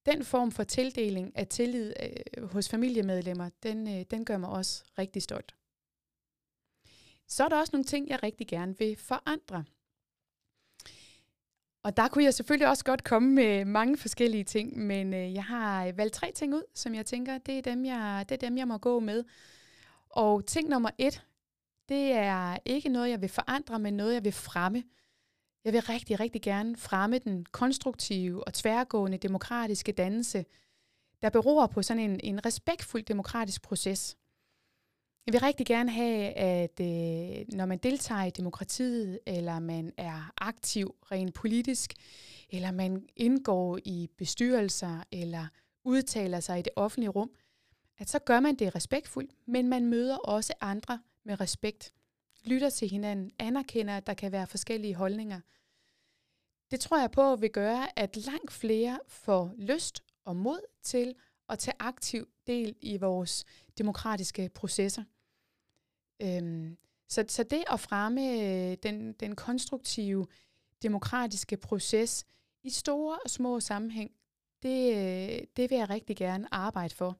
Den 0.06 0.26
form 0.26 0.52
for 0.52 0.64
tildeling 0.64 1.38
af 1.38 1.48
tillid 1.48 1.94
øh, 2.04 2.44
hos 2.50 2.70
familiemedlemmer, 2.70 3.50
den, 3.64 3.88
øh, 3.88 4.06
den 4.12 4.26
gør 4.26 4.38
mig 4.38 4.50
også 4.50 4.84
rigtig 4.98 5.22
stolt. 5.22 5.56
Så 7.28 7.44
er 7.44 7.50
der 7.50 7.60
også 7.60 7.70
nogle 7.74 7.86
ting, 7.86 8.10
jeg 8.10 8.24
rigtig 8.24 8.48
gerne 8.48 8.78
vil 8.78 8.96
forandre. 8.96 9.64
Og 11.84 11.98
der 11.98 12.08
kunne 12.08 12.24
jeg 12.24 12.34
selvfølgelig 12.34 12.68
også 12.68 12.84
godt 12.84 13.04
komme 13.04 13.30
med 13.30 13.66
mange 13.66 13.98
forskellige 13.98 14.44
ting, 14.44 14.78
men 14.78 15.14
øh, 15.14 15.34
jeg 15.34 15.44
har 15.44 15.86
øh, 15.86 15.98
valgt 15.98 16.14
tre 16.14 16.32
ting 16.36 16.54
ud, 16.56 16.64
som 16.76 16.96
jeg 16.96 17.06
tænker, 17.06 17.38
det 17.38 17.58
er 17.58 17.62
dem, 17.62 17.86
jeg, 17.86 18.26
det 18.30 18.36
er 18.36 18.48
dem, 18.48 18.58
jeg 18.58 18.68
må 18.68 18.78
gå 18.78 19.00
med. 19.00 19.24
Og 20.10 20.46
ting 20.46 20.70
nummer 20.70 20.90
et, 20.98 21.26
det 21.90 22.12
er 22.12 22.58
ikke 22.66 22.90
noget, 22.90 23.10
jeg 23.10 23.22
vil 23.22 23.30
forandre, 23.30 23.80
men 23.80 23.94
noget, 23.94 24.14
jeg 24.14 24.24
vil 24.24 24.32
fremme. 24.32 24.84
Jeg 25.66 25.74
vil 25.74 25.82
rigtig, 25.82 26.20
rigtig 26.20 26.42
gerne 26.42 26.78
fremme 26.78 27.18
den 27.20 27.46
konstruktive 27.46 28.48
og 28.48 28.54
tværgående 28.54 29.18
demokratiske 29.18 29.92
dannelse, 29.92 30.46
der 31.22 31.30
beror 31.30 31.68
på 31.68 31.82
sådan 31.82 32.04
en, 32.04 32.20
en 32.24 32.46
respektfuld 32.46 33.04
demokratisk 33.04 33.62
proces. 33.62 34.18
Jeg 35.30 35.34
vil 35.34 35.42
rigtig 35.42 35.66
gerne 35.66 35.92
have, 35.92 36.34
at 36.34 36.80
øh, 36.80 37.46
når 37.54 37.66
man 37.66 37.78
deltager 37.78 38.24
i 38.24 38.30
demokratiet, 38.30 39.20
eller 39.26 39.60
man 39.60 39.94
er 39.98 40.32
aktiv 40.38 40.96
rent 41.12 41.34
politisk, 41.34 41.94
eller 42.50 42.72
man 42.72 43.08
indgår 43.16 43.80
i 43.86 44.10
bestyrelser, 44.18 45.04
eller 45.12 45.48
udtaler 45.84 46.40
sig 46.40 46.60
i 46.60 46.62
det 46.62 46.74
offentlige 46.76 47.10
rum, 47.10 47.32
at 47.98 48.10
så 48.10 48.20
gør 48.20 48.40
man 48.40 48.56
det 48.56 48.76
respektfuldt, 48.76 49.32
men 49.46 49.68
man 49.68 49.86
møder 49.86 50.18
også 50.18 50.54
andre 50.62 51.00
med 51.24 51.40
respekt, 51.40 51.94
lytter 52.46 52.70
til 52.70 52.90
hinanden, 52.90 53.32
anerkender, 53.40 53.98
at 53.98 54.08
der 54.08 54.14
kan 54.14 54.32
være 54.32 54.48
forskellige 54.48 54.96
holdninger. 54.96 55.40
Det 56.72 56.80
tror 56.80 57.00
jeg 57.00 57.12
på 57.12 57.36
vil 57.36 57.52
gøre, 57.52 58.00
at 58.00 58.18
langt 58.18 58.52
flere 58.52 59.00
får 59.08 59.54
lyst 59.58 60.04
og 60.26 60.36
mod 60.36 60.60
til 60.84 61.16
at 61.50 61.60
tage 61.60 61.76
aktiv 61.80 62.28
del 62.48 62.76
i 62.82 62.98
vores 62.98 63.46
demokratiske 63.78 64.50
processer. 64.50 65.04
Øhm, 66.22 66.78
så, 67.10 67.26
så 67.28 67.44
det 67.44 67.64
at 67.72 67.80
fremme 67.80 68.22
øh, 68.22 68.78
den, 68.84 69.14
den 69.14 69.36
konstruktive 69.36 70.28
demokratiske 70.84 71.58
proces 71.58 72.26
i 72.64 72.70
store 72.70 73.20
og 73.24 73.30
små 73.30 73.60
sammenhæng, 73.60 74.12
det, 74.64 74.96
øh, 74.96 75.42
det 75.58 75.70
vil 75.70 75.78
jeg 75.78 75.90
rigtig 75.90 76.18
gerne 76.18 76.54
arbejde 76.54 76.96
for. 76.96 77.18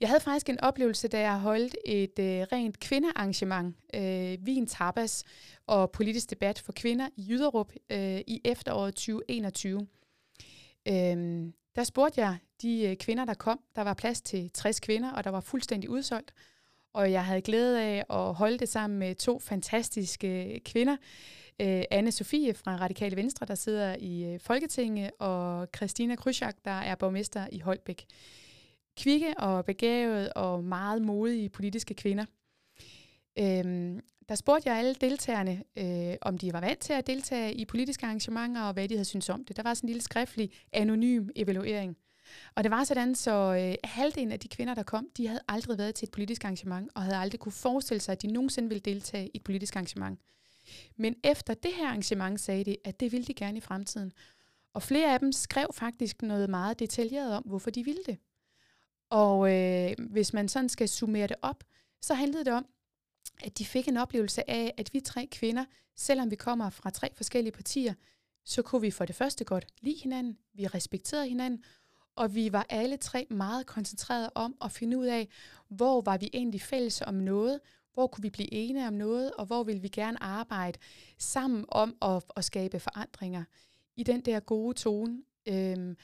Jeg 0.00 0.08
havde 0.08 0.20
faktisk 0.20 0.48
en 0.48 0.60
oplevelse, 0.60 1.08
da 1.08 1.20
jeg 1.20 1.40
holdt 1.40 1.76
et 1.84 2.18
øh, 2.18 2.46
rent 2.52 2.80
kvindearrangement, 2.80 3.76
øh, 3.94 4.46
Vin 4.46 4.66
Tapas 4.66 5.24
og 5.66 5.90
politisk 5.90 6.30
debat 6.30 6.58
for 6.58 6.72
kvinder 6.72 7.08
i 7.16 7.26
Jyderup 7.28 7.72
øh, 7.90 8.20
i 8.26 8.40
efteråret 8.44 8.94
2021. 8.94 9.86
Øh, 10.88 11.52
der 11.76 11.84
spurgte 11.84 12.20
jeg 12.20 12.38
de 12.62 12.82
øh, 12.82 12.96
kvinder, 12.96 13.24
der 13.24 13.34
kom. 13.34 13.60
Der 13.76 13.82
var 13.82 13.94
plads 13.94 14.20
til 14.20 14.50
60 14.50 14.80
kvinder, 14.80 15.12
og 15.12 15.24
der 15.24 15.30
var 15.30 15.40
fuldstændig 15.40 15.90
udsolgt. 15.90 16.32
Og 16.94 17.12
jeg 17.12 17.24
havde 17.24 17.40
glæde 17.42 17.82
af 17.82 18.04
at 18.10 18.34
holde 18.34 18.58
det 18.58 18.68
sammen 18.68 18.98
med 18.98 19.14
to 19.14 19.38
fantastiske 19.38 20.60
kvinder. 20.64 20.96
Øh, 21.60 21.82
Anne 21.90 22.12
Sofie 22.12 22.54
fra 22.54 22.76
Radikale 22.76 23.16
Venstre, 23.16 23.46
der 23.46 23.54
sidder 23.54 23.96
i 23.98 24.24
øh, 24.24 24.40
Folketinget, 24.40 25.10
og 25.18 25.68
Christina 25.76 26.16
Krysjak, 26.16 26.56
der 26.64 26.70
er 26.70 26.94
borgmester 26.94 27.46
i 27.52 27.58
Holbæk 27.58 28.06
kvikke 28.96 29.34
og 29.38 29.64
begavede 29.64 30.32
og 30.32 30.64
meget 30.64 31.02
modige 31.02 31.48
politiske 31.48 31.94
kvinder. 31.94 32.24
Øhm, 33.38 34.00
der 34.28 34.34
spurgte 34.34 34.68
jeg 34.68 34.78
alle 34.78 34.94
deltagerne, 34.94 35.62
øh, 35.78 36.16
om 36.20 36.38
de 36.38 36.52
var 36.52 36.60
vant 36.60 36.78
til 36.78 36.92
at 36.92 37.06
deltage 37.06 37.54
i 37.54 37.64
politiske 37.64 38.06
arrangementer, 38.06 38.62
og 38.62 38.72
hvad 38.72 38.88
de 38.88 38.94
havde 38.94 39.04
syntes 39.04 39.28
om 39.28 39.44
det. 39.44 39.56
Der 39.56 39.62
var 39.62 39.74
sådan 39.74 39.86
en 39.86 39.88
lille 39.88 40.02
skriftlig, 40.02 40.50
anonym 40.72 41.28
evaluering. 41.36 41.96
Og 42.54 42.64
det 42.64 42.70
var 42.70 42.84
sådan, 42.84 43.14
så 43.14 43.32
øh, 43.32 43.90
halvdelen 43.90 44.32
af 44.32 44.40
de 44.40 44.48
kvinder, 44.48 44.74
der 44.74 44.82
kom, 44.82 45.08
de 45.16 45.26
havde 45.26 45.40
aldrig 45.48 45.78
været 45.78 45.94
til 45.94 46.06
et 46.06 46.12
politisk 46.12 46.44
arrangement, 46.44 46.90
og 46.94 47.02
havde 47.02 47.16
aldrig 47.16 47.40
kunne 47.40 47.52
forestille 47.52 48.00
sig, 48.00 48.12
at 48.12 48.22
de 48.22 48.26
nogensinde 48.26 48.68
ville 48.68 48.80
deltage 48.80 49.26
i 49.26 49.30
et 49.34 49.44
politisk 49.44 49.76
arrangement. 49.76 50.20
Men 50.96 51.16
efter 51.24 51.54
det 51.54 51.72
her 51.74 51.86
arrangement 51.86 52.40
sagde 52.40 52.64
de, 52.64 52.76
at 52.84 53.00
det 53.00 53.12
ville 53.12 53.26
de 53.26 53.34
gerne 53.34 53.58
i 53.58 53.60
fremtiden. 53.60 54.12
Og 54.74 54.82
flere 54.82 55.14
af 55.14 55.20
dem 55.20 55.32
skrev 55.32 55.66
faktisk 55.74 56.22
noget 56.22 56.50
meget 56.50 56.78
detaljeret 56.78 57.36
om, 57.36 57.42
hvorfor 57.42 57.70
de 57.70 57.84
ville 57.84 58.02
det. 58.06 58.18
Og 59.10 59.52
øh, 59.54 59.92
hvis 60.10 60.32
man 60.32 60.48
sådan 60.48 60.68
skal 60.68 60.88
summere 60.88 61.26
det 61.26 61.36
op, 61.42 61.64
så 62.00 62.14
handlede 62.14 62.44
det 62.44 62.52
om, 62.52 62.66
at 63.44 63.58
de 63.58 63.64
fik 63.64 63.88
en 63.88 63.96
oplevelse 63.96 64.50
af, 64.50 64.74
at 64.76 64.90
vi 64.92 65.00
tre 65.00 65.28
kvinder, 65.30 65.64
selvom 65.96 66.30
vi 66.30 66.36
kommer 66.36 66.70
fra 66.70 66.90
tre 66.90 67.10
forskellige 67.14 67.52
partier, 67.52 67.94
så 68.44 68.62
kunne 68.62 68.80
vi 68.80 68.90
for 68.90 69.04
det 69.04 69.14
første 69.14 69.44
godt 69.44 69.66
lide 69.80 70.00
hinanden, 70.02 70.38
vi 70.54 70.66
respekterede 70.66 71.28
hinanden, 71.28 71.64
og 72.16 72.34
vi 72.34 72.52
var 72.52 72.66
alle 72.68 72.96
tre 72.96 73.26
meget 73.30 73.66
koncentrerede 73.66 74.30
om 74.34 74.56
at 74.64 74.72
finde 74.72 74.98
ud 74.98 75.06
af, 75.06 75.28
hvor 75.68 76.00
var 76.00 76.16
vi 76.16 76.30
egentlig 76.32 76.60
fælles 76.60 77.02
om 77.02 77.14
noget, 77.14 77.60
hvor 77.94 78.06
kunne 78.06 78.22
vi 78.22 78.30
blive 78.30 78.52
enige 78.52 78.86
om 78.86 78.94
noget, 78.94 79.32
og 79.32 79.46
hvor 79.46 79.62
ville 79.62 79.82
vi 79.82 79.88
gerne 79.88 80.22
arbejde 80.22 80.78
sammen 81.18 81.64
om 81.68 81.96
at, 82.02 82.22
at 82.36 82.44
skabe 82.44 82.80
forandringer 82.80 83.44
i 83.96 84.02
den 84.02 84.20
der 84.20 84.40
gode 84.40 84.74
tone. 84.74 85.22
Øhm, 85.46 85.96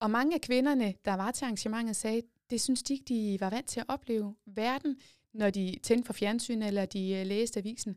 og 0.00 0.10
mange 0.10 0.34
af 0.34 0.40
kvinderne, 0.40 0.94
der 1.04 1.14
var 1.14 1.30
til 1.30 1.44
arrangementet, 1.44 1.96
sagde, 1.96 2.22
det 2.50 2.60
synes 2.60 2.82
de 2.82 2.92
ikke, 2.92 3.04
de 3.04 3.36
var 3.40 3.50
vant 3.50 3.66
til 3.66 3.80
at 3.80 3.86
opleve 3.88 4.34
verden, 4.46 4.96
når 5.32 5.50
de 5.50 5.78
tændte 5.82 6.06
for 6.06 6.12
fjernsyn 6.12 6.62
eller 6.62 6.86
de 6.86 7.14
øh, 7.14 7.26
læste 7.26 7.60
avisen. 7.60 7.96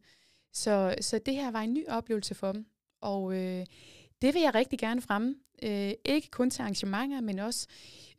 Så, 0.54 0.95
så 1.02 1.19
det 1.26 1.34
her 1.34 1.52
var 1.52 1.62
en 1.62 1.73
ny 1.73 1.88
oplevelse 1.88 2.36
for 2.36 2.52
dem. 2.52 2.65
Og 3.02 3.36
øh, 3.36 3.65
det 4.22 4.34
vil 4.34 4.42
jeg 4.42 4.56
rigtig 4.56 4.80
gerne 4.80 5.02
fremme. 5.02 5.36
Øh, 5.64 5.92
ikke 6.06 6.30
kun 6.32 6.50
til 6.50 6.62
arrangementer, 6.62 7.22
men 7.22 7.40
også 7.40 7.68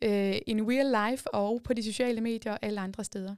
øh, 0.01 0.37
in 0.47 0.71
real 0.71 1.11
life 1.11 1.33
og 1.33 1.61
på 1.63 1.73
de 1.73 1.83
sociale 1.83 2.21
medier 2.21 2.51
og 2.51 2.59
alle 2.61 2.81
andre 2.81 3.03
steder. 3.03 3.35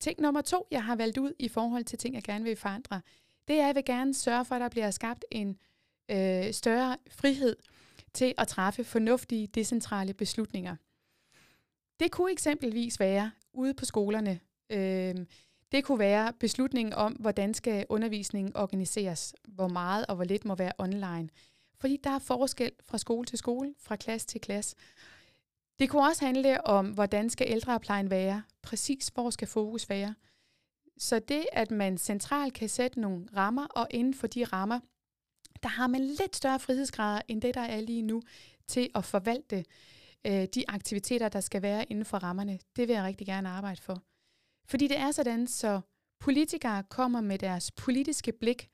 Ting 0.00 0.20
nummer 0.20 0.40
to, 0.40 0.66
jeg 0.70 0.84
har 0.84 0.96
valgt 0.96 1.18
ud 1.18 1.32
i 1.38 1.48
forhold 1.48 1.84
til 1.84 1.98
ting, 1.98 2.14
jeg 2.14 2.22
gerne 2.22 2.44
vil 2.44 2.56
forandre, 2.56 3.00
det 3.48 3.56
er, 3.56 3.60
at 3.60 3.66
jeg 3.66 3.74
vil 3.74 3.84
gerne 3.84 4.14
sørge 4.14 4.44
for, 4.44 4.54
at 4.54 4.60
der 4.60 4.68
bliver 4.68 4.90
skabt 4.90 5.24
en 5.30 5.58
øh, 6.10 6.52
større 6.52 6.96
frihed 7.10 7.56
til 8.14 8.34
at 8.38 8.48
træffe 8.48 8.84
fornuftige, 8.84 9.46
decentrale 9.46 10.14
beslutninger. 10.14 10.76
Det 12.00 12.10
kunne 12.10 12.32
eksempelvis 12.32 13.00
være 13.00 13.30
ude 13.52 13.74
på 13.74 13.84
skolerne. 13.84 14.40
Øh, 14.70 15.14
det 15.72 15.84
kunne 15.84 15.98
være 15.98 16.32
beslutningen 16.32 16.94
om, 16.94 17.12
hvordan 17.12 17.54
skal 17.54 17.86
undervisningen 17.88 18.56
organiseres, 18.56 19.34
hvor 19.48 19.68
meget 19.68 20.06
og 20.06 20.14
hvor 20.14 20.24
lidt 20.24 20.44
må 20.44 20.54
være 20.54 20.72
online. 20.78 21.28
Fordi 21.80 21.96
der 22.04 22.10
er 22.10 22.18
forskel 22.18 22.72
fra 22.84 22.98
skole 22.98 23.26
til 23.26 23.38
skole, 23.38 23.74
fra 23.78 23.96
klasse 23.96 24.26
til 24.26 24.40
klasse. 24.40 24.76
Det 25.78 25.90
kunne 25.90 26.06
også 26.08 26.24
handle 26.24 26.66
om, 26.66 26.86
hvordan 26.86 27.30
skal 27.30 27.46
ældreplejen 27.50 28.10
være, 28.10 28.42
præcis 28.62 29.08
hvor 29.08 29.30
skal 29.30 29.48
fokus 29.48 29.88
være. 29.88 30.14
Så 30.98 31.18
det, 31.18 31.46
at 31.52 31.70
man 31.70 31.98
centralt 31.98 32.54
kan 32.54 32.68
sætte 32.68 33.00
nogle 33.00 33.26
rammer, 33.36 33.66
og 33.66 33.86
inden 33.90 34.14
for 34.14 34.26
de 34.26 34.44
rammer, 34.44 34.80
der 35.62 35.68
har 35.68 35.86
man 35.86 36.00
lidt 36.00 36.36
større 36.36 36.60
frihedsgrader 36.60 37.22
end 37.28 37.42
det, 37.42 37.54
der 37.54 37.60
er 37.60 37.80
lige 37.80 38.02
nu, 38.02 38.22
til 38.66 38.90
at 38.94 39.04
forvalte 39.04 39.64
øh, 40.26 40.46
de 40.54 40.64
aktiviteter, 40.68 41.28
der 41.28 41.40
skal 41.40 41.62
være 41.62 41.84
inden 41.84 42.04
for 42.04 42.18
rammerne. 42.18 42.58
Det 42.76 42.88
vil 42.88 42.94
jeg 42.94 43.04
rigtig 43.04 43.26
gerne 43.26 43.48
arbejde 43.48 43.82
for. 43.82 44.02
Fordi 44.64 44.88
det 44.88 44.98
er 44.98 45.10
sådan, 45.10 45.46
så 45.46 45.80
politikere 46.20 46.82
kommer 46.82 47.20
med 47.20 47.38
deres 47.38 47.70
politiske 47.70 48.32
blik, 48.32 48.70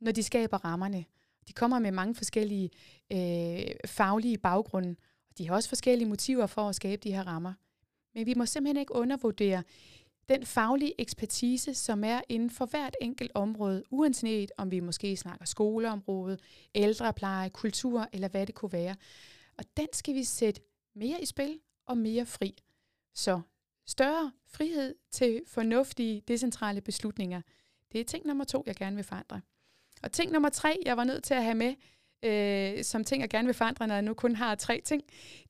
når 0.00 0.12
de 0.12 0.22
skaber 0.22 0.64
rammerne. 0.64 1.04
De 1.48 1.52
kommer 1.52 1.78
med 1.78 1.90
mange 1.92 2.14
forskellige 2.14 2.70
øh, 3.12 3.74
faglige 3.86 4.38
baggrunde, 4.38 4.96
og 5.30 5.38
de 5.38 5.48
har 5.48 5.54
også 5.54 5.68
forskellige 5.68 6.08
motiver 6.08 6.46
for 6.46 6.68
at 6.68 6.74
skabe 6.74 7.02
de 7.02 7.12
her 7.12 7.26
rammer. 7.26 7.52
Men 8.14 8.26
vi 8.26 8.34
må 8.34 8.46
simpelthen 8.46 8.80
ikke 8.80 8.94
undervurdere 8.94 9.62
den 10.28 10.46
faglige 10.46 11.00
ekspertise, 11.00 11.74
som 11.74 12.04
er 12.04 12.20
inden 12.28 12.50
for 12.50 12.66
hvert 12.66 12.96
enkelt 13.00 13.32
område, 13.34 13.82
uanset 13.90 14.52
om 14.56 14.70
vi 14.70 14.80
måske 14.80 15.16
snakker 15.16 15.44
skoleområdet, 15.44 16.40
ældrepleje, 16.74 17.48
kultur 17.48 18.08
eller 18.12 18.28
hvad 18.28 18.46
det 18.46 18.54
kunne 18.54 18.72
være. 18.72 18.96
Og 19.58 19.64
den 19.76 19.88
skal 19.92 20.14
vi 20.14 20.24
sætte 20.24 20.60
mere 20.94 21.22
i 21.22 21.26
spil 21.26 21.58
og 21.86 21.98
mere 21.98 22.26
fri. 22.26 22.54
Så 23.14 23.40
større 23.86 24.32
frihed 24.46 24.94
til 25.10 25.40
fornuftige, 25.46 26.22
decentrale 26.28 26.80
beslutninger. 26.80 27.40
Det 27.92 28.00
er 28.00 28.04
ting 28.04 28.26
nummer 28.26 28.44
to, 28.44 28.64
jeg 28.66 28.76
gerne 28.76 28.96
vil 28.96 29.04
forandre. 29.04 29.40
Og 30.02 30.12
ting 30.12 30.32
nummer 30.32 30.48
tre, 30.48 30.76
jeg 30.84 30.96
var 30.96 31.04
nødt 31.04 31.24
til 31.24 31.34
at 31.34 31.44
have 31.44 31.54
med, 31.54 31.74
øh, 32.22 32.84
som 32.84 33.04
ting, 33.04 33.20
jeg 33.20 33.30
gerne 33.30 33.46
vil 33.46 33.54
forandre, 33.54 33.86
når 33.86 33.94
jeg 33.94 34.02
nu 34.02 34.14
kun 34.14 34.36
har 34.36 34.54
tre 34.54 34.80
ting, 34.84 35.02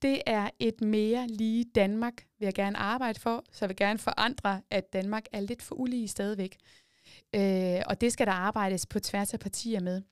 det 0.03 0.23
er 0.27 0.51
et 0.59 0.81
mere 0.81 1.27
lige 1.27 1.65
Danmark, 1.75 2.27
vil 2.39 2.47
jeg 2.47 2.55
gerne 2.55 2.77
arbejde 2.77 3.21
for, 3.21 3.45
så 3.53 3.65
jeg 3.65 3.69
vil 3.69 3.77
gerne 3.77 3.99
forandre, 3.99 4.63
at 4.71 4.93
Danmark 4.93 5.25
er 5.33 5.41
lidt 5.41 5.63
for 5.63 5.75
ulige 5.75 6.09
stadigvæk. 6.09 6.57
Øh, 7.35 7.83
og 7.87 8.01
det 8.01 8.13
skal 8.13 8.27
der 8.27 8.33
arbejdes 8.33 8.87
på 8.87 9.01
tværs 9.01 9.35
af 9.35 9.41
partier 9.41 9.81
med. 9.81 10.03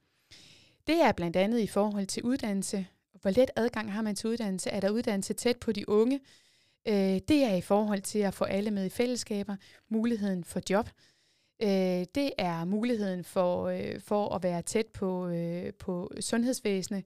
Det 0.87 1.03
er 1.03 1.13
blandt 1.13 1.37
andet 1.37 1.61
i 1.61 1.67
forhold 1.67 2.07
til 2.07 2.23
uddannelse. 2.23 2.87
Hvor 3.21 3.31
let 3.31 3.51
adgang 3.57 3.93
har 3.93 4.03
man 4.03 4.17
til 4.17 4.31
uddannelse? 4.31 4.71
Er 4.71 4.81
der 4.81 4.91
uddannelse 4.91 5.35
tæt 5.35 5.57
på 5.57 5.73
de 5.73 5.89
unge? 5.89 6.21
Øh, 6.88 7.21
det 7.29 7.45
er 7.45 7.55
i 7.55 7.61
forhold 7.61 8.01
til 8.01 8.18
at 8.18 8.35
få 8.35 8.45
alle 8.45 8.71
med 8.71 8.87
i 8.87 8.88
fællesskaber, 8.88 9.57
muligheden 9.88 10.45
for 10.45 10.61
job. 10.71 10.88
Øh, 11.62 12.07
det 12.14 12.31
er 12.38 12.64
muligheden 12.64 13.25
for, 13.25 13.66
øh, 13.66 14.01
for 14.01 14.35
at 14.35 14.42
være 14.42 14.62
tæt 14.62 14.87
på, 14.87 15.29
øh, 15.29 15.73
på 15.75 16.11
sundhedsvæsenet. 16.21 17.05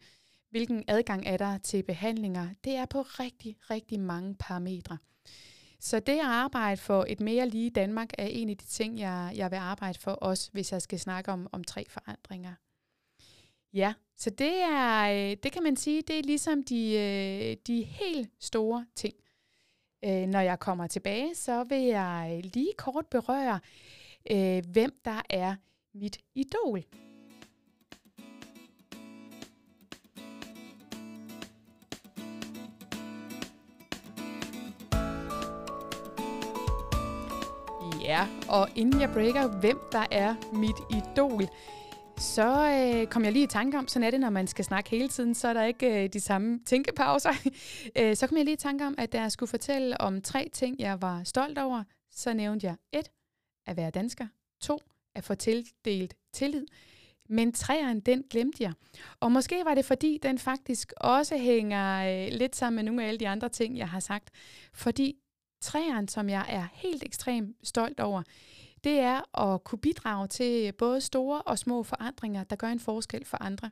Hvilken 0.50 0.84
adgang 0.88 1.26
er 1.26 1.36
der 1.36 1.58
til 1.58 1.82
behandlinger? 1.82 2.48
Det 2.64 2.76
er 2.76 2.86
på 2.86 3.02
rigtig, 3.02 3.56
rigtig 3.70 4.00
mange 4.00 4.34
parametre. 4.34 4.98
Så 5.80 6.00
det 6.00 6.12
at 6.12 6.24
arbejde 6.24 6.76
for 6.76 7.04
et 7.08 7.20
mere 7.20 7.48
lige 7.48 7.70
Danmark 7.70 8.10
er 8.18 8.26
en 8.26 8.50
af 8.50 8.56
de 8.56 8.66
ting, 8.66 8.98
jeg, 8.98 9.32
jeg 9.34 9.50
vil 9.50 9.56
arbejde 9.56 9.98
for 9.98 10.10
også, 10.10 10.50
hvis 10.52 10.72
jeg 10.72 10.82
skal 10.82 10.98
snakke 10.98 11.32
om, 11.32 11.48
om 11.52 11.64
tre 11.64 11.84
forandringer. 11.88 12.54
Ja, 13.72 13.94
så 14.16 14.30
det 14.30 14.62
er, 14.62 15.02
øh, 15.30 15.36
det 15.42 15.52
kan 15.52 15.62
man 15.62 15.76
sige, 15.76 16.02
det 16.02 16.18
er 16.18 16.22
ligesom 16.22 16.62
de, 16.62 16.92
øh, 16.92 17.56
de 17.66 17.82
helt 17.82 18.30
store 18.40 18.86
ting. 18.94 19.14
Øh, 20.04 20.26
når 20.26 20.40
jeg 20.40 20.58
kommer 20.58 20.86
tilbage, 20.86 21.34
så 21.34 21.64
vil 21.64 21.82
jeg 21.82 22.40
lige 22.54 22.72
kort 22.78 23.06
berøre, 23.06 23.60
øh, 24.30 24.62
hvem 24.72 24.90
der 25.04 25.22
er 25.30 25.54
mit 25.94 26.18
idol. 26.34 26.82
Ja, 38.02 38.26
og 38.48 38.68
inden 38.76 39.00
jeg 39.00 39.10
breaker, 39.12 39.60
hvem 39.60 39.78
der 39.92 40.06
er 40.10 40.34
mit 40.52 40.76
idol, 40.90 41.48
så 42.18 42.70
øh, 42.70 43.06
kom 43.06 43.24
jeg 43.24 43.32
lige 43.32 43.44
i 43.44 43.46
tanke 43.46 43.78
om, 43.78 43.88
sådan 43.88 44.06
er 44.06 44.10
det, 44.10 44.20
når 44.20 44.30
man 44.30 44.46
skal 44.46 44.64
snakke 44.64 44.90
hele 44.90 45.08
tiden, 45.08 45.34
så 45.34 45.48
er 45.48 45.52
der 45.52 45.64
ikke 45.64 46.04
øh, 46.04 46.08
de 46.08 46.20
samme 46.20 46.60
tænkepauser. 46.66 47.32
øh, 47.98 48.16
så 48.16 48.26
kom 48.26 48.36
jeg 48.36 48.44
lige 48.44 48.54
i 48.54 48.56
tanke 48.56 48.86
om, 48.86 48.94
at 48.98 49.12
da 49.12 49.20
jeg 49.20 49.32
skulle 49.32 49.50
fortælle 49.50 50.00
om 50.00 50.22
tre 50.22 50.50
ting, 50.52 50.76
jeg 50.78 51.02
var 51.02 51.24
stolt 51.24 51.58
over, 51.58 51.82
så 52.10 52.34
nævnte 52.34 52.66
jeg 52.66 52.76
et, 52.92 53.10
at 53.66 53.76
være 53.76 53.90
dansker, 53.90 54.26
to, 54.60 54.78
at 55.14 55.24
få 55.24 55.34
tildelt 55.34 56.14
tillid, 56.32 56.66
men 57.28 57.52
træeren, 57.52 58.00
den 58.00 58.24
glemte 58.30 58.62
jeg. 58.62 58.72
Og 59.20 59.32
måske 59.32 59.64
var 59.64 59.74
det, 59.74 59.84
fordi 59.84 60.18
den 60.22 60.38
faktisk 60.38 60.92
også 60.96 61.36
hænger 61.36 62.24
øh, 62.26 62.32
lidt 62.32 62.56
sammen 62.56 62.76
med 62.76 62.84
nogle 62.84 63.04
af 63.04 63.08
alle 63.08 63.20
de 63.20 63.28
andre 63.28 63.48
ting, 63.48 63.78
jeg 63.78 63.88
har 63.88 64.00
sagt. 64.00 64.30
Fordi 64.72 65.16
træeren, 65.60 66.08
som 66.08 66.28
jeg 66.28 66.46
er 66.48 66.66
helt 66.72 67.02
ekstremt 67.02 67.56
stolt 67.62 68.00
over, 68.00 68.22
det 68.86 68.98
er 68.98 69.38
at 69.40 69.64
kunne 69.64 69.78
bidrage 69.78 70.28
til 70.28 70.72
både 70.72 71.00
store 71.00 71.42
og 71.42 71.58
små 71.58 71.82
forandringer, 71.82 72.44
der 72.44 72.56
gør 72.56 72.68
en 72.68 72.80
forskel 72.80 73.24
for 73.24 73.42
andre. 73.42 73.70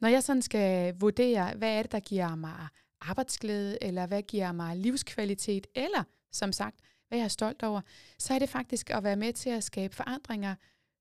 Når 0.00 0.08
jeg 0.08 0.22
sådan 0.22 0.42
skal 0.42 0.94
vurdere, 1.00 1.54
hvad 1.56 1.78
er 1.78 1.82
det, 1.82 1.92
der 1.92 2.00
giver 2.00 2.34
mig 2.34 2.68
arbejdsglæde, 3.00 3.78
eller 3.82 4.06
hvad 4.06 4.22
giver 4.22 4.52
mig 4.52 4.76
livskvalitet, 4.76 5.66
eller 5.74 6.04
som 6.32 6.52
sagt, 6.52 6.76
hvad 7.08 7.18
jeg 7.18 7.24
er 7.24 7.28
stolt 7.28 7.62
over, 7.62 7.80
så 8.18 8.34
er 8.34 8.38
det 8.38 8.48
faktisk 8.48 8.90
at 8.90 9.04
være 9.04 9.16
med 9.16 9.32
til 9.32 9.50
at 9.50 9.64
skabe 9.64 9.94
forandringer, 9.94 10.54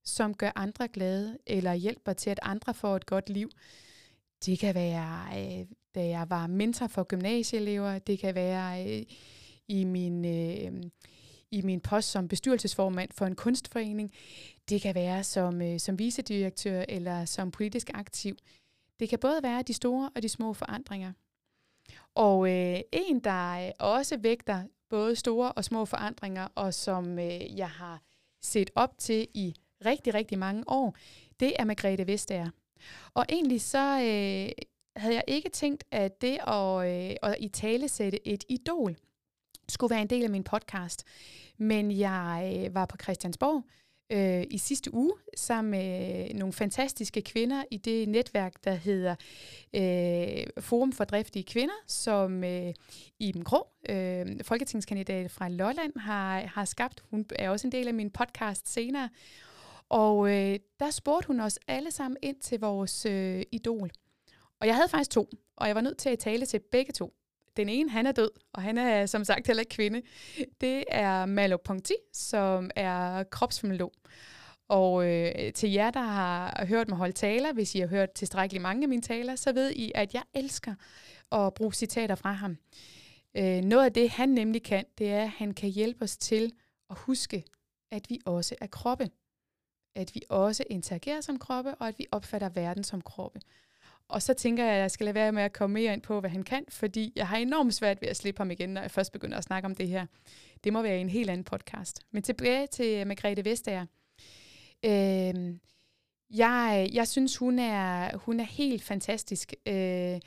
som 0.03 0.33
gør 0.33 0.51
andre 0.55 0.87
glade, 0.87 1.37
eller 1.47 1.73
hjælper 1.73 2.13
til, 2.13 2.29
at 2.29 2.39
andre 2.41 2.73
får 2.73 2.95
et 2.95 3.05
godt 3.05 3.29
liv. 3.29 3.49
Det 4.45 4.59
kan 4.59 4.75
være, 4.75 5.25
øh, 5.37 5.65
da 5.95 6.07
jeg 6.07 6.29
var 6.29 6.47
mentor 6.47 6.87
for 6.87 7.03
gymnasieelever, 7.03 7.99
det 7.99 8.19
kan 8.19 8.35
være 8.35 8.97
øh, 8.99 9.03
i 9.67 9.83
min... 9.83 10.25
Øh, 10.25 10.83
i 11.53 11.61
min 11.61 11.79
post 11.79 12.11
som 12.11 12.27
bestyrelsesformand 12.27 13.09
for 13.11 13.25
en 13.25 13.35
kunstforening. 13.35 14.11
Det 14.69 14.81
kan 14.81 14.95
være 14.95 15.23
som, 15.23 15.61
øh, 15.61 15.79
som 15.79 15.99
vicedirektør 15.99 16.85
eller 16.89 17.25
som 17.25 17.51
politisk 17.51 17.89
aktiv. 17.93 18.35
Det 18.99 19.09
kan 19.09 19.19
både 19.19 19.43
være 19.43 19.61
de 19.61 19.73
store 19.73 20.09
og 20.15 20.23
de 20.23 20.29
små 20.29 20.53
forandringer. 20.53 21.13
Og 22.15 22.49
øh, 22.49 22.79
en, 22.91 23.19
der 23.19 23.67
øh, 23.67 23.71
også 23.79 24.17
vægter 24.17 24.63
både 24.89 25.15
store 25.15 25.51
og 25.51 25.63
små 25.63 25.85
forandringer, 25.85 26.47
og 26.55 26.73
som 26.73 27.19
øh, 27.19 27.57
jeg 27.57 27.69
har 27.69 28.01
set 28.41 28.69
op 28.75 28.97
til 28.97 29.27
i 29.33 29.55
rigtig, 29.85 30.13
rigtig 30.13 30.39
mange 30.39 30.63
år, 30.67 30.95
det 31.39 31.53
er 31.59 31.65
Margrethe 31.65 32.07
Vestager. 32.07 32.49
Og 33.13 33.25
egentlig 33.29 33.61
så, 33.61 33.99
øh, 33.99 34.65
havde 34.95 35.15
jeg 35.15 35.23
ikke 35.27 35.49
tænkt, 35.49 35.83
at 35.91 36.21
det 36.21 36.39
at, 36.47 36.87
øh, 36.89 37.15
at 37.21 37.35
i 37.39 37.47
tale 37.47 37.87
sætte 37.87 38.27
et 38.27 38.43
idol 38.49 38.95
skulle 39.69 39.91
være 39.91 40.01
en 40.01 40.09
del 40.09 40.23
af 40.23 40.29
min 40.29 40.43
podcast. 40.43 41.03
Men 41.57 41.91
jeg 41.91 42.63
øh, 42.65 42.75
var 42.75 42.85
på 42.85 42.97
Christiansborg 43.01 43.63
øh, 44.09 44.43
i 44.49 44.57
sidste 44.57 44.93
uge 44.93 45.13
sammen 45.37 45.71
med 45.71 46.29
nogle 46.33 46.53
fantastiske 46.53 47.21
kvinder 47.21 47.63
i 47.71 47.77
det 47.77 48.09
netværk, 48.09 48.53
der 48.63 48.73
hedder 48.73 49.15
øh, 49.73 50.63
Forum 50.63 50.91
for 50.91 51.03
Driftige 51.03 51.43
Kvinder, 51.43 51.83
som 51.87 52.43
øh, 52.43 52.73
Iben 53.19 53.43
Grå, 53.43 53.67
øh, 53.89 54.25
folketingskandidat 54.41 55.31
fra 55.31 55.49
Lolland, 55.49 55.99
har, 55.99 56.39
har 56.39 56.65
skabt. 56.65 57.03
Hun 57.11 57.25
er 57.35 57.49
også 57.49 57.67
en 57.67 57.71
del 57.71 57.87
af 57.87 57.93
min 57.93 58.09
podcast 58.11 58.73
senere. 58.73 59.09
Og 59.89 60.29
øh, 60.29 60.59
der 60.79 60.89
spurgte 60.91 61.27
hun 61.27 61.39
os 61.39 61.59
alle 61.67 61.91
sammen 61.91 62.17
ind 62.21 62.39
til 62.41 62.59
vores 62.59 63.05
øh, 63.05 63.43
idol. 63.51 63.91
Og 64.61 64.67
jeg 64.67 64.75
havde 64.75 64.89
faktisk 64.89 65.11
to, 65.11 65.29
og 65.57 65.67
jeg 65.67 65.75
var 65.75 65.81
nødt 65.81 65.97
til 65.97 66.09
at 66.09 66.19
tale 66.19 66.45
til 66.45 66.59
begge 66.71 66.91
to. 66.91 67.13
Den 67.57 67.69
ene, 67.69 67.89
han 67.89 68.05
er 68.05 68.11
død, 68.11 68.31
og 68.53 68.61
han 68.61 68.77
er 68.77 69.05
som 69.05 69.25
sagt 69.25 69.47
heller 69.47 69.61
ikke 69.61 69.75
kvinde. 69.75 70.01
Det 70.61 70.83
er 70.87 71.25
Malo 71.25 71.57
Ponti, 71.57 71.93
som 72.13 72.69
er 72.75 73.23
kropsfemolog. 73.23 73.93
Og 74.67 75.07
øh, 75.07 75.53
til 75.53 75.71
jer, 75.71 75.91
der 75.91 76.01
har 76.01 76.65
hørt 76.65 76.87
mig 76.87 76.97
holde 76.97 77.13
taler, 77.13 77.53
hvis 77.53 77.75
I 77.75 77.79
har 77.79 77.87
hørt 77.87 78.11
tilstrækkeligt 78.11 78.61
mange 78.61 78.83
af 78.83 78.89
mine 78.89 79.01
taler, 79.01 79.35
så 79.35 79.53
ved 79.53 79.71
I, 79.71 79.91
at 79.95 80.13
jeg 80.13 80.23
elsker 80.33 80.75
at 81.31 81.53
bruge 81.53 81.73
citater 81.73 82.15
fra 82.15 82.31
ham. 82.31 82.57
Øh, 83.37 83.61
noget 83.61 83.85
af 83.85 83.93
det, 83.93 84.09
han 84.09 84.29
nemlig 84.29 84.63
kan, 84.63 84.85
det 84.97 85.11
er, 85.11 85.23
at 85.23 85.29
han 85.29 85.53
kan 85.53 85.69
hjælpe 85.69 86.03
os 86.03 86.17
til 86.17 86.53
at 86.89 86.97
huske, 86.99 87.43
at 87.91 88.09
vi 88.09 88.19
også 88.25 88.55
er 88.61 88.67
kroppe. 88.67 89.09
At 89.95 90.15
vi 90.15 90.21
også 90.29 90.63
interagerer 90.69 91.21
som 91.21 91.39
kroppe, 91.39 91.75
og 91.75 91.87
at 91.87 91.99
vi 91.99 92.05
opfatter 92.11 92.49
verden 92.49 92.83
som 92.83 93.01
kroppe. 93.01 93.39
Og 94.09 94.21
så 94.21 94.33
tænker 94.33 94.63
jeg, 94.65 94.73
at 94.73 94.81
jeg 94.81 94.91
skal 94.91 95.05
lade 95.05 95.15
være 95.15 95.31
med 95.31 95.43
at 95.43 95.53
komme 95.53 95.73
mere 95.73 95.93
ind 95.93 96.01
på, 96.01 96.19
hvad 96.19 96.29
han 96.29 96.43
kan, 96.43 96.65
fordi 96.69 97.13
jeg 97.15 97.27
har 97.27 97.37
enormt 97.37 97.73
svært 97.73 98.01
ved 98.01 98.09
at 98.09 98.17
slippe 98.17 98.39
ham 98.39 98.51
igen, 98.51 98.69
når 98.69 98.81
jeg 98.81 98.91
først 98.91 99.11
begynder 99.11 99.37
at 99.37 99.43
snakke 99.43 99.65
om 99.65 99.75
det 99.75 99.87
her. 99.87 100.05
Det 100.63 100.73
må 100.73 100.81
være 100.81 100.99
en 100.99 101.09
helt 101.09 101.29
anden 101.29 101.43
podcast. 101.43 101.99
Men 102.11 102.23
tilbage 102.23 102.67
til 102.67 102.99
øh, 102.99 103.07
Margrethe 103.07 103.45
Vestager. 103.45 103.85
Øh, 104.85 105.55
jeg, 106.29 106.89
jeg 106.93 107.07
synes, 107.07 107.37
hun 107.37 107.59
er, 107.59 108.17
hun 108.17 108.39
er 108.39 108.43
helt 108.43 108.83
fantastisk. 108.83 109.53
Øh, 109.65 110.19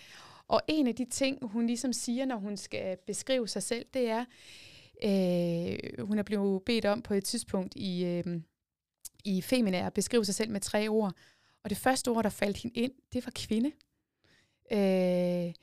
og 0.48 0.60
en 0.68 0.86
af 0.86 0.94
de 0.94 1.04
ting, 1.04 1.38
hun 1.42 1.66
ligesom 1.66 1.92
siger, 1.92 2.24
når 2.24 2.36
hun 2.36 2.56
skal 2.56 2.96
beskrive 3.06 3.48
sig 3.48 3.62
selv, 3.62 3.86
det 3.94 4.10
er, 4.10 4.24
øh, 5.04 6.06
hun 6.06 6.18
er 6.18 6.22
blevet 6.22 6.62
bedt 6.62 6.84
om 6.84 7.02
på 7.02 7.14
et 7.14 7.24
tidspunkt 7.24 7.72
i, 7.76 8.04
øh, 8.04 8.40
i 9.24 9.42
Femina 9.42 9.86
at 9.86 9.92
beskrive 9.92 10.24
sig 10.24 10.34
selv 10.34 10.50
med 10.50 10.60
tre 10.60 10.88
ord. 10.88 11.12
Og 11.66 11.70
det 11.70 11.78
første 11.78 12.08
ord, 12.08 12.24
der 12.24 12.30
faldt 12.30 12.56
hende 12.56 12.80
ind, 12.80 12.92
det 13.12 13.26
var 13.26 13.32
kvinde. 13.34 13.72
Øh, 14.72 15.54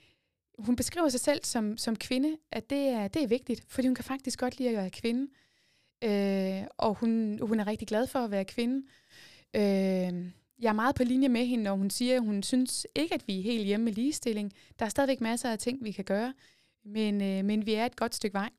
hun 0.60 0.76
beskriver 0.76 1.10
sig 1.10 1.20
selv 1.20 1.44
som, 1.44 1.78
som 1.78 1.96
kvinde, 1.96 2.38
at 2.52 2.70
det 2.70 2.88
er, 2.88 3.08
det 3.08 3.24
er 3.24 3.28
vigtigt, 3.28 3.66
fordi 3.68 3.88
hun 3.88 3.96
kan 3.96 4.04
faktisk 4.04 4.40
godt 4.40 4.58
lide 4.58 4.70
at 4.70 4.76
være 4.76 4.90
kvinde. 4.90 5.32
Øh, 6.02 6.68
og 6.78 6.94
hun, 6.94 7.40
hun 7.42 7.60
er 7.60 7.68
rigtig 7.68 7.88
glad 7.88 8.08
for 8.08 8.20
at 8.20 8.32
være 8.32 8.46
kvinde. 8.46 8.88
Øh, 9.54 9.62
jeg 10.60 10.70
er 10.70 10.74
meget 10.74 10.96
på 10.96 11.04
linje 11.04 11.30
med 11.30 11.46
hende, 11.46 11.64
når 11.64 11.76
hun 11.76 11.90
siger, 11.90 12.16
at 12.16 12.24
hun 12.24 12.44
synes 12.44 12.88
ikke, 12.96 13.16
at 13.16 13.28
vi 13.28 13.40
er 13.40 13.44
helt 13.44 13.66
hjemme 13.66 13.84
med 13.84 13.94
ligestilling. 13.94 14.54
Der 14.80 14.86
er 14.86 14.90
stadigvæk 14.90 15.22
masser 15.22 15.52
af 15.52 15.60
ting, 15.60 15.84
vi 15.84 15.92
kan 15.92 16.06
gøre, 16.06 16.34
men, 16.86 17.22
øh, 17.22 17.46
men 17.46 17.66
vi 17.66 17.74
er 17.74 17.86
et 17.86 17.96
godt 17.96 18.16
stykke 18.16 18.34
vej. 18.34 18.50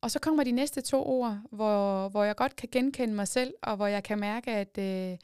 Og 0.00 0.10
så 0.10 0.18
kommer 0.18 0.44
de 0.44 0.50
næste 0.50 0.80
to 0.80 1.06
ord, 1.06 1.40
hvor, 1.50 2.08
hvor 2.08 2.24
jeg 2.24 2.36
godt 2.36 2.56
kan 2.56 2.68
genkende 2.72 3.14
mig 3.14 3.28
selv, 3.28 3.54
og 3.62 3.76
hvor 3.76 3.86
jeg 3.86 4.02
kan 4.04 4.18
mærke, 4.18 4.50
at, 4.50 4.78
øh, 4.78 5.18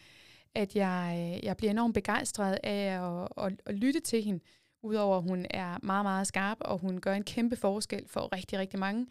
at 0.55 0.77
jeg, 0.77 1.41
jeg 1.43 1.57
bliver 1.57 1.71
enormt 1.71 1.95
begejstret 1.95 2.59
af 2.63 3.01
at, 3.01 3.29
at, 3.45 3.53
at 3.67 3.75
lytte 3.75 4.01
til 4.01 4.23
hende, 4.23 4.41
udover 4.83 5.17
at 5.17 5.23
hun 5.23 5.47
er 5.51 5.79
meget, 5.83 6.05
meget 6.05 6.27
skarp, 6.27 6.59
og 6.61 6.79
hun 6.79 7.01
gør 7.01 7.15
en 7.15 7.25
kæmpe 7.25 7.57
forskel 7.57 8.09
for 8.09 8.37
rigtig, 8.37 8.59
rigtig 8.59 8.79
mange. 8.79 9.07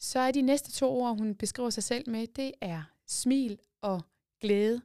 Så 0.00 0.18
er 0.18 0.30
de 0.30 0.42
næste 0.42 0.72
to 0.72 1.00
ord, 1.00 1.18
hun 1.18 1.34
beskriver 1.34 1.70
sig 1.70 1.82
selv 1.82 2.10
med, 2.10 2.26
det 2.26 2.52
er 2.60 2.82
smil 3.06 3.58
og 3.82 4.02
glæde. 4.40 4.80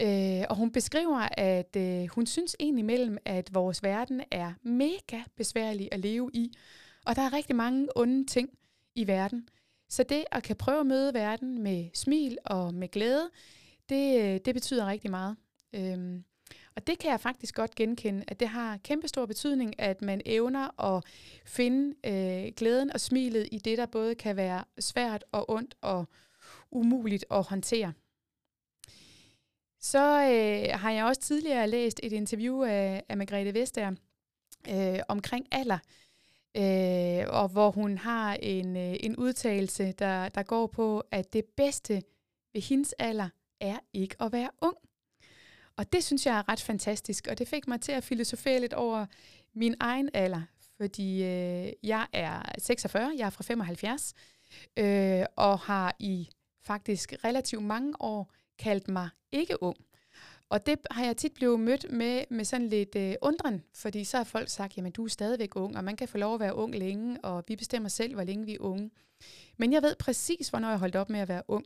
Øh, 0.00 0.44
og 0.50 0.56
hun 0.56 0.72
beskriver, 0.72 1.28
at 1.32 1.76
øh, 1.76 2.06
hun 2.06 2.26
synes 2.26 2.56
egentlig 2.60 2.84
mellem, 2.84 3.18
at 3.24 3.54
vores 3.54 3.82
verden 3.82 4.22
er 4.30 4.52
mega 4.62 5.22
besværlig 5.36 5.88
at 5.92 6.00
leve 6.00 6.30
i, 6.32 6.52
og 7.06 7.16
der 7.16 7.22
er 7.22 7.32
rigtig 7.32 7.56
mange 7.56 7.88
onde 7.96 8.26
ting 8.26 8.50
i 8.94 9.06
verden. 9.06 9.48
Så 9.88 10.02
det 10.02 10.24
at 10.32 10.42
kan 10.42 10.56
prøve 10.56 10.80
at 10.80 10.86
møde 10.86 11.14
verden 11.14 11.62
med 11.62 11.88
smil 11.94 12.38
og 12.44 12.74
med 12.74 12.88
glæde, 12.88 13.30
det, 13.88 14.22
øh, 14.22 14.40
det 14.44 14.54
betyder 14.54 14.86
rigtig 14.86 15.10
meget. 15.10 15.36
Øhm, 15.72 16.24
og 16.76 16.86
det 16.86 16.98
kan 16.98 17.10
jeg 17.10 17.20
faktisk 17.20 17.54
godt 17.54 17.74
genkende, 17.74 18.24
at 18.28 18.40
det 18.40 18.48
har 18.48 18.76
kæmpestor 18.76 19.26
betydning, 19.26 19.80
at 19.80 20.02
man 20.02 20.20
evner 20.26 20.94
at 20.94 21.04
finde 21.44 21.94
øh, 22.06 22.52
glæden 22.56 22.92
og 22.92 23.00
smilet 23.00 23.48
i 23.52 23.58
det, 23.58 23.78
der 23.78 23.86
både 23.86 24.14
kan 24.14 24.36
være 24.36 24.64
svært 24.78 25.24
og 25.32 25.50
ondt 25.50 25.74
og 25.80 26.04
umuligt 26.70 27.24
at 27.30 27.42
håndtere. 27.42 27.92
Så 29.80 29.98
øh, 29.98 30.80
har 30.80 30.90
jeg 30.90 31.04
også 31.04 31.20
tidligere 31.20 31.68
læst 31.68 32.00
et 32.02 32.12
interview 32.12 32.62
af, 32.62 33.02
af 33.08 33.16
Margrethe 33.16 33.54
Vestager 33.54 33.92
øh, 34.68 35.00
omkring 35.08 35.46
alder, 35.52 35.78
øh, 36.56 37.26
og 37.28 37.48
hvor 37.48 37.70
hun 37.70 37.98
har 37.98 38.34
en, 38.34 38.76
øh, 38.76 38.96
en 39.00 39.16
udtalelse, 39.16 39.92
der, 39.92 40.28
der 40.28 40.42
går 40.42 40.66
på, 40.66 41.02
at 41.10 41.32
det 41.32 41.44
bedste 41.56 42.02
ved 42.52 42.62
hendes 42.62 42.92
alder 42.92 43.28
er 43.64 43.78
ikke 43.92 44.16
at 44.20 44.32
være 44.32 44.50
ung. 44.60 44.76
Og 45.76 45.92
det 45.92 46.04
synes 46.04 46.26
jeg 46.26 46.38
er 46.38 46.48
ret 46.48 46.60
fantastisk, 46.60 47.26
og 47.30 47.38
det 47.38 47.48
fik 47.48 47.68
mig 47.68 47.80
til 47.80 47.92
at 47.92 48.04
filosofere 48.04 48.60
lidt 48.60 48.72
over 48.72 49.06
min 49.54 49.74
egen 49.80 50.10
alder, 50.14 50.42
fordi 50.76 51.22
øh, 51.22 51.72
jeg 51.82 52.06
er 52.12 52.42
46, 52.58 53.14
jeg 53.18 53.26
er 53.26 53.30
fra 53.30 53.44
75, 53.44 54.14
øh, 54.76 55.24
og 55.36 55.58
har 55.58 55.96
i 55.98 56.28
faktisk 56.62 57.14
relativt 57.24 57.62
mange 57.62 57.92
år 58.00 58.32
kaldt 58.58 58.88
mig 58.88 59.08
ikke 59.32 59.62
ung. 59.62 59.76
Og 60.48 60.66
det 60.66 60.78
har 60.90 61.04
jeg 61.04 61.16
tit 61.16 61.34
blevet 61.34 61.60
mødt 61.60 61.92
med, 61.92 62.24
med 62.30 62.44
sådan 62.44 62.68
lidt 62.68 62.96
øh, 62.96 63.14
undren, 63.22 63.62
fordi 63.74 64.04
så 64.04 64.16
har 64.16 64.24
folk 64.24 64.48
sagt, 64.48 64.76
jamen 64.76 64.92
du 64.92 65.04
er 65.04 65.08
stadigvæk 65.08 65.56
ung, 65.56 65.76
og 65.76 65.84
man 65.84 65.96
kan 65.96 66.08
få 66.08 66.18
lov 66.18 66.34
at 66.34 66.40
være 66.40 66.54
ung 66.54 66.74
længe, 66.74 67.24
og 67.24 67.44
vi 67.48 67.56
bestemmer 67.56 67.88
selv, 67.88 68.14
hvor 68.14 68.24
længe 68.24 68.46
vi 68.46 68.54
er 68.54 68.60
unge. 68.60 68.90
Men 69.56 69.72
jeg 69.72 69.82
ved 69.82 69.96
præcis, 69.96 70.48
hvornår 70.48 70.68
jeg 70.68 70.78
holdt 70.78 70.96
op 70.96 71.10
med 71.10 71.20
at 71.20 71.28
være 71.28 71.42
ung. 71.48 71.64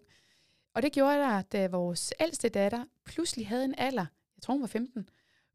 Og 0.78 0.82
det 0.82 0.92
gjorde 0.92 1.26
jeg, 1.26 1.44
da 1.52 1.66
vores 1.66 2.12
ældste 2.20 2.48
datter 2.48 2.84
pludselig 3.04 3.48
havde 3.48 3.64
en 3.64 3.74
alder, 3.78 4.06
jeg 4.36 4.42
tror 4.42 4.54
hun 4.54 4.60
var 4.60 4.66
15, 4.66 5.08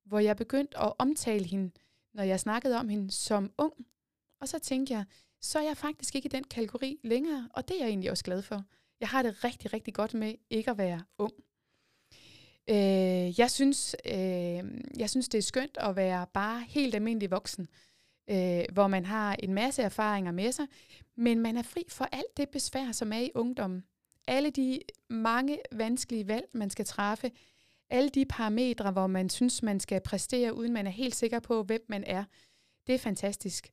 hvor 0.06 0.20
jeg 0.20 0.38
begyndte 0.38 0.78
at 0.78 0.94
omtale 1.00 1.46
hende, 1.46 1.72
når 2.14 2.24
jeg 2.24 2.40
snakkede 2.40 2.78
om 2.78 2.90
hende, 2.90 3.12
som 3.12 3.52
ung. 3.58 3.74
Og 4.42 4.48
så 4.48 4.60
tænkte 4.60 4.94
jeg, 4.94 5.06
så 5.42 5.60
er 5.60 5.64
jeg 5.64 5.78
faktisk 5.78 6.16
ikke 6.16 6.26
i 6.26 6.30
den 6.30 6.44
kategori 6.44 7.00
længere, 7.04 7.50
og 7.54 7.68
det 7.68 7.76
er 7.76 7.80
jeg 7.80 7.90
egentlig 7.90 8.12
også 8.12 8.24
glad 8.24 8.42
for. 8.42 8.64
Jeg 9.00 9.08
har 9.08 9.22
det 9.22 9.44
rigtig, 9.44 9.74
rigtig 9.74 9.94
godt 9.94 10.14
med 10.14 10.36
ikke 10.50 10.72
at 10.72 10.78
være 10.78 11.04
ung. 11.18 11.34
Øh, 12.70 13.40
jeg, 13.40 13.52
synes, 13.52 13.96
øh, 14.06 14.82
jeg 14.98 15.10
synes, 15.10 15.30
det 15.30 15.38
er 15.38 15.42
skønt 15.42 15.78
at 15.78 15.96
være 15.96 16.28
bare 16.34 16.64
helt 16.68 16.96
almindelig 16.96 17.32
voksen, 17.32 17.68
øh, 18.30 18.64
hvor 18.74 18.88
man 18.88 19.06
har 19.06 19.36
en 19.36 19.54
masse 19.54 19.82
erfaringer 19.82 20.32
med 20.32 20.52
sig, 20.52 20.68
men 21.16 21.40
man 21.40 21.58
er 21.58 21.64
fri 21.64 21.84
for 21.90 22.06
alt 22.12 22.38
det 22.38 22.50
besvær, 22.50 22.92
som 22.92 23.14
er 23.14 23.20
i 23.20 23.32
ungdommen 23.36 23.84
alle 24.28 24.50
de 24.50 24.80
mange 25.10 25.60
vanskelige 25.72 26.28
valg, 26.28 26.46
man 26.54 26.70
skal 26.70 26.86
træffe, 26.86 27.32
alle 27.90 28.10
de 28.10 28.26
parametre, 28.26 28.92
hvor 28.92 29.08
man 29.08 29.30
synes, 29.30 29.64
man 29.64 29.80
skal 29.80 30.02
præstere, 30.02 30.54
uden 30.54 30.74
man 30.74 30.88
er 30.88 30.92
helt 30.92 31.16
sikker 31.16 31.40
på, 31.40 31.64
hvem 31.64 31.86
man 31.90 32.04
er, 32.04 32.24
det 32.88 32.96
er 32.96 33.00
fantastisk. 33.00 33.70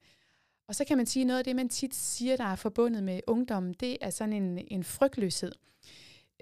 Og 0.68 0.74
så 0.74 0.84
kan 0.84 0.96
man 0.96 1.06
sige, 1.06 1.24
noget 1.24 1.38
af 1.38 1.44
det, 1.44 1.56
man 1.56 1.68
tit 1.68 1.94
siger, 1.94 2.36
der 2.36 2.44
er 2.44 2.56
forbundet 2.56 3.02
med 3.02 3.20
ungdommen, 3.26 3.74
det 3.74 3.98
er 4.00 4.10
sådan 4.10 4.32
en, 4.32 4.66
en 4.70 4.84
frygtløshed. 4.84 5.52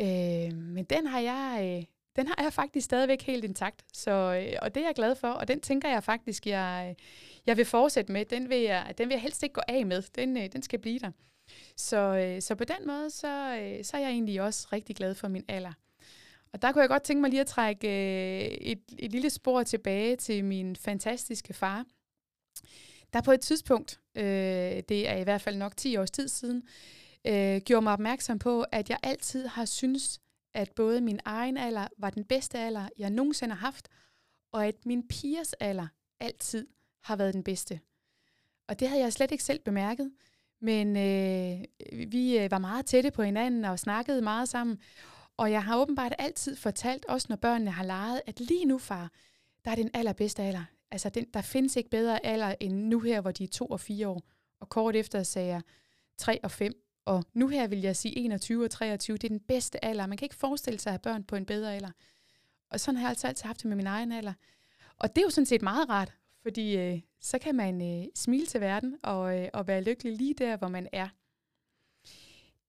Øh, 0.00 0.54
men 0.54 0.84
den 0.84 1.06
har 1.06 1.20
jeg... 1.20 1.76
Øh, 1.78 1.84
den 2.16 2.26
har 2.26 2.42
jeg 2.42 2.52
faktisk 2.52 2.84
stadigvæk 2.84 3.22
helt 3.22 3.44
intakt, 3.44 3.84
så, 3.92 4.10
øh, 4.10 4.58
og 4.62 4.74
det 4.74 4.80
er 4.80 4.86
jeg 4.86 4.94
glad 4.94 5.14
for, 5.14 5.28
og 5.28 5.48
den 5.48 5.60
tænker 5.60 5.88
jeg 5.88 6.04
faktisk, 6.04 6.46
jeg, 6.46 6.86
øh, 6.90 7.04
jeg 7.46 7.56
vil 7.56 7.64
fortsætte 7.64 8.12
med. 8.12 8.24
Den 8.24 8.48
vil, 8.48 8.58
jeg, 8.58 8.94
den 8.98 9.08
vil 9.08 9.14
jeg 9.14 9.22
helst 9.22 9.42
ikke 9.42 9.52
gå 9.52 9.60
af 9.68 9.86
med, 9.86 10.02
den, 10.14 10.36
øh, 10.36 10.52
den 10.52 10.62
skal 10.62 10.78
blive 10.78 10.98
der. 10.98 11.10
Så, 11.76 11.96
øh, 11.96 12.42
så 12.42 12.54
på 12.54 12.64
den 12.64 12.86
måde, 12.86 13.10
så, 13.10 13.58
øh, 13.60 13.84
så 13.84 13.96
er 13.96 14.00
jeg 14.00 14.10
egentlig 14.10 14.42
også 14.42 14.68
rigtig 14.72 14.96
glad 14.96 15.14
for 15.14 15.28
min 15.28 15.44
alder. 15.48 15.72
Og 16.52 16.62
der 16.62 16.72
kunne 16.72 16.82
jeg 16.82 16.88
godt 16.88 17.02
tænke 17.02 17.20
mig 17.20 17.30
lige 17.30 17.40
at 17.40 17.46
trække 17.46 17.88
øh, 17.88 18.44
et, 18.44 18.82
et 18.98 19.12
lille 19.12 19.30
spor 19.30 19.62
tilbage 19.62 20.16
til 20.16 20.44
min 20.44 20.76
fantastiske 20.76 21.54
far. 21.54 21.84
Der 23.12 23.20
på 23.20 23.32
et 23.32 23.40
tidspunkt, 23.40 24.00
øh, 24.14 24.22
det 24.88 25.08
er 25.08 25.16
i 25.16 25.22
hvert 25.22 25.40
fald 25.40 25.56
nok 25.56 25.76
10 25.76 25.96
års 25.96 26.10
tid 26.10 26.28
siden, 26.28 26.62
øh, 27.26 27.60
gjorde 27.60 27.82
mig 27.82 27.92
opmærksom 27.92 28.38
på, 28.38 28.64
at 28.72 28.90
jeg 28.90 28.98
altid 29.02 29.46
har 29.46 29.64
syntes, 29.64 30.20
at 30.54 30.72
både 30.76 31.00
min 31.00 31.20
egen 31.24 31.56
alder 31.56 31.88
var 31.98 32.10
den 32.10 32.24
bedste 32.24 32.58
alder, 32.58 32.88
jeg 32.98 33.10
nogensinde 33.10 33.54
har 33.54 33.66
haft, 33.66 33.88
og 34.52 34.66
at 34.66 34.86
min 34.86 35.08
pigers 35.08 35.52
alder 35.52 35.86
altid 36.20 36.66
har 37.02 37.16
været 37.16 37.34
den 37.34 37.44
bedste. 37.44 37.80
Og 38.68 38.80
det 38.80 38.88
havde 38.88 39.02
jeg 39.02 39.12
slet 39.12 39.30
ikke 39.30 39.44
selv 39.44 39.60
bemærket. 39.60 40.12
Men 40.60 40.96
øh, 40.96 41.64
vi 42.12 42.38
øh, 42.38 42.50
var 42.50 42.58
meget 42.58 42.86
tætte 42.86 43.10
på 43.10 43.22
hinanden 43.22 43.64
og 43.64 43.78
snakkede 43.78 44.22
meget 44.22 44.48
sammen. 44.48 44.78
Og 45.36 45.52
jeg 45.52 45.64
har 45.64 45.78
åbenbart 45.78 46.14
altid 46.18 46.56
fortalt, 46.56 47.04
også 47.04 47.26
når 47.30 47.36
børnene 47.36 47.70
har 47.70 47.84
leget, 47.84 48.22
at 48.26 48.40
lige 48.40 48.64
nu, 48.64 48.78
far, 48.78 49.10
der 49.64 49.70
er 49.70 49.74
den 49.74 49.90
allerbedste 49.94 50.42
alder. 50.42 50.64
Altså, 50.90 51.08
den, 51.08 51.26
der 51.34 51.42
findes 51.42 51.76
ikke 51.76 51.90
bedre 51.90 52.26
alder 52.26 52.54
end 52.60 52.74
nu 52.74 53.00
her, 53.00 53.20
hvor 53.20 53.30
de 53.30 53.44
er 53.44 53.48
to 53.48 53.66
og 53.66 53.80
fire 53.80 54.08
år. 54.08 54.22
Og 54.60 54.68
kort 54.68 54.96
efter 54.96 55.22
sagde 55.22 55.48
jeg 55.48 55.62
3 56.16 56.44
og 56.44 56.50
5. 56.50 56.72
Og 57.04 57.24
nu 57.34 57.48
her 57.48 57.66
vil 57.66 57.80
jeg 57.80 57.96
sige 57.96 58.18
21 58.18 58.64
og 58.64 58.70
23. 58.70 59.16
Det 59.16 59.24
er 59.24 59.28
den 59.28 59.40
bedste 59.40 59.84
alder. 59.84 60.06
Man 60.06 60.18
kan 60.18 60.26
ikke 60.26 60.36
forestille 60.36 60.80
sig 60.80 60.90
at 60.90 60.92
have 60.92 60.98
børn 60.98 61.24
på 61.24 61.36
en 61.36 61.46
bedre 61.46 61.74
alder. 61.74 61.90
Og 62.70 62.80
sådan 62.80 62.96
har 62.96 63.04
jeg 63.04 63.10
altså 63.10 63.26
altid 63.26 63.44
haft 63.46 63.58
det 63.58 63.66
med 63.66 63.76
min 63.76 63.86
egen 63.86 64.12
alder. 64.12 64.32
Og 64.98 65.16
det 65.16 65.22
er 65.22 65.26
jo 65.26 65.30
sådan 65.30 65.46
set 65.46 65.62
meget 65.62 65.88
rart, 65.88 66.14
fordi 66.48 66.76
øh, 66.76 67.00
så 67.20 67.38
kan 67.38 67.54
man 67.54 67.82
øh, 67.82 68.06
smile 68.14 68.46
til 68.46 68.60
verden 68.60 68.96
og, 69.02 69.38
øh, 69.38 69.48
og 69.54 69.66
være 69.66 69.82
lykkelig 69.82 70.16
lige 70.16 70.34
der, 70.34 70.56
hvor 70.56 70.68
man 70.68 70.88
er. 70.92 71.08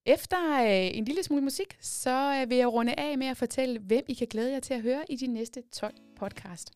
Efter 0.06 0.62
øh, 0.62 0.96
en 0.98 1.04
lille 1.04 1.22
smule 1.22 1.42
musik, 1.42 1.76
så 1.80 2.42
øh, 2.42 2.50
vil 2.50 2.58
jeg 2.58 2.72
runde 2.72 2.94
af 3.00 3.18
med 3.18 3.26
at 3.26 3.36
fortælle, 3.36 3.78
hvem 3.78 4.04
I 4.08 4.14
kan 4.14 4.26
glæde 4.26 4.52
jer 4.52 4.60
til 4.60 4.74
at 4.74 4.82
høre 4.82 5.04
i 5.08 5.16
de 5.16 5.26
næste 5.26 5.62
12 5.72 5.94
podcast. 6.16 6.72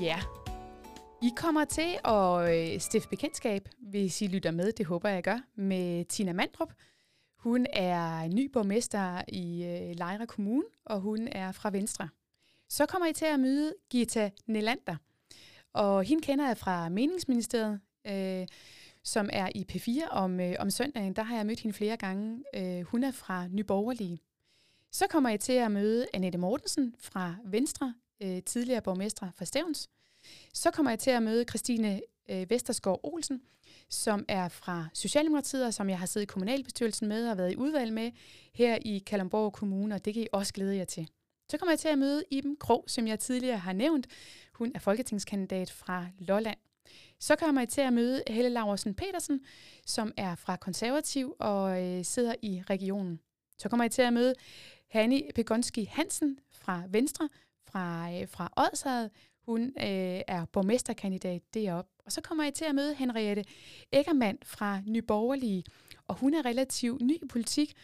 Ja, 0.00 0.20
i 1.22 1.32
kommer 1.36 1.64
til 1.64 1.98
at 2.04 2.54
øh, 2.74 2.80
stifte 2.80 3.08
bekendtskab, 3.08 3.68
hvis 3.78 4.22
I 4.22 4.26
lytter 4.26 4.50
med, 4.50 4.72
det 4.72 4.86
håber 4.86 5.08
jeg 5.08 5.22
gør, 5.22 5.38
med 5.54 6.04
Tina 6.04 6.32
Mandrup. 6.32 6.72
Hun 7.36 7.66
er 7.72 8.28
ny 8.28 8.50
borgmester 8.52 9.22
i 9.28 9.64
øh, 9.64 9.96
Lejre 9.96 10.26
Kommune, 10.26 10.64
og 10.84 11.00
hun 11.00 11.28
er 11.28 11.52
fra 11.52 11.70
Venstre. 11.70 12.08
Så 12.68 12.86
kommer 12.86 13.08
I 13.08 13.12
til 13.12 13.24
at 13.24 13.40
møde 13.40 13.74
Gita 13.90 14.30
Nelander, 14.46 14.96
og 15.72 16.04
hende 16.04 16.22
kender 16.22 16.46
jeg 16.46 16.56
fra 16.56 16.88
Meningsministeriet, 16.88 17.80
øh, 18.06 18.46
som 19.04 19.30
er 19.32 19.48
i 19.54 19.66
P4 19.72 20.08
om, 20.10 20.40
øh, 20.40 20.54
om 20.58 20.70
søndagen. 20.70 21.12
Der 21.12 21.22
har 21.22 21.36
jeg 21.36 21.46
mødt 21.46 21.60
hende 21.60 21.76
flere 21.76 21.96
gange. 21.96 22.44
Øh, 22.54 22.82
hun 22.82 23.04
er 23.04 23.10
fra 23.10 23.48
Nyborgerlige. 23.48 24.20
Så 24.92 25.06
kommer 25.10 25.30
jeg 25.30 25.40
til 25.40 25.52
at 25.52 25.70
møde 25.70 26.06
Annette 26.14 26.38
Mortensen 26.38 26.94
fra 26.98 27.34
Venstre, 27.44 27.94
øh, 28.22 28.42
tidligere 28.42 28.82
borgmester 28.82 29.30
fra 29.36 29.44
Stævns. 29.44 29.88
Så 30.54 30.70
kommer 30.70 30.90
jeg 30.90 30.98
til 30.98 31.10
at 31.10 31.22
møde 31.22 31.44
Christine 31.44 32.00
øh, 32.30 32.50
Vesterskov 32.50 33.00
Olsen, 33.02 33.42
som 33.88 34.24
er 34.28 34.48
fra 34.48 34.88
Socialdemokratiet, 34.94 35.66
og 35.66 35.74
som 35.74 35.88
jeg 35.88 35.98
har 35.98 36.06
siddet 36.06 36.26
i 36.26 36.32
kommunalbestyrelsen 36.32 37.08
med 37.08 37.30
og 37.30 37.38
været 37.38 37.52
i 37.52 37.56
udvalg 37.56 37.92
med 37.92 38.10
her 38.54 38.78
i 38.82 38.98
Kalundborg 38.98 39.52
Kommune, 39.52 39.94
og 39.94 40.04
det 40.04 40.14
kan 40.14 40.22
I 40.22 40.26
også 40.32 40.52
glæde 40.52 40.76
jer 40.76 40.84
til. 40.84 41.08
Så 41.50 41.58
kommer 41.58 41.72
jeg 41.72 41.78
til 41.78 41.88
at 41.88 41.98
møde 41.98 42.24
Iben 42.30 42.56
Krog, 42.56 42.84
som 42.88 43.06
jeg 43.06 43.18
tidligere 43.18 43.58
har 43.58 43.72
nævnt. 43.72 44.06
Hun 44.54 44.72
er 44.74 44.78
folketingskandidat 44.78 45.70
fra 45.70 46.06
Lolland. 46.18 46.58
Så 47.20 47.36
kommer 47.36 47.60
jeg 47.60 47.68
til 47.68 47.80
at 47.80 47.92
møde 47.92 48.22
Helle 48.28 48.50
Laursen 48.50 48.94
Petersen, 48.94 49.40
som 49.86 50.12
er 50.16 50.34
fra 50.34 50.56
Konservativ 50.56 51.34
og 51.38 51.82
øh, 51.82 52.04
sidder 52.04 52.34
i 52.42 52.62
regionen. 52.70 53.20
Så 53.58 53.68
kommer 53.68 53.84
jeg 53.84 53.90
til 53.90 54.02
at 54.02 54.12
møde 54.12 54.34
Hanni 54.88 55.30
Pegonski 55.34 55.84
Hansen 55.84 56.38
fra 56.52 56.82
Venstre, 56.88 57.28
fra, 57.66 58.12
øh, 58.12 58.28
fra 58.28 58.52
Odshavet. 58.56 59.10
Hun 59.46 59.62
øh, 59.62 60.20
er 60.28 60.44
borgmesterkandidat 60.52 61.42
deroppe. 61.54 61.90
Og 62.06 62.12
så 62.12 62.20
kommer 62.20 62.44
jeg 62.44 62.54
til 62.54 62.64
at 62.64 62.74
møde 62.74 62.94
Henriette 62.94 63.44
Eggermand 63.92 64.38
fra 64.44 64.80
Nyborgerlige, 64.86 65.64
og 66.06 66.14
hun 66.14 66.34
er 66.34 66.44
relativt 66.44 67.02
ny 67.02 67.14
i 67.22 67.26
politik 67.30 67.74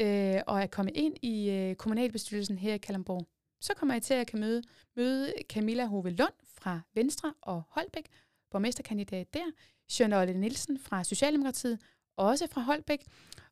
øh, 0.00 0.40
og 0.46 0.62
er 0.62 0.66
kommet 0.66 0.96
ind 0.96 1.16
i 1.22 1.50
øh, 1.50 1.74
kommunalbestyrelsen 1.74 2.58
her 2.58 2.74
i 2.74 2.78
Kalundborg. 2.78 3.26
Så 3.60 3.74
kommer 3.74 3.94
jeg 3.94 4.02
til 4.02 4.14
at 4.14 4.26
kan 4.26 4.40
møde, 4.40 4.62
møde 4.96 5.32
Camilla 5.48 5.86
Hove 5.86 6.10
Lund 6.10 6.32
fra 6.58 6.80
Venstre 6.94 7.34
og 7.42 7.62
Holbæk, 7.68 8.06
borgmesterkandidat 8.50 9.34
der. 9.34 9.44
Charlotte 9.88 10.34
Nielsen 10.34 10.78
fra 10.78 11.04
Socialdemokratiet, 11.04 11.78
også 12.16 12.46
fra 12.46 12.60
Holbæk. 12.60 13.04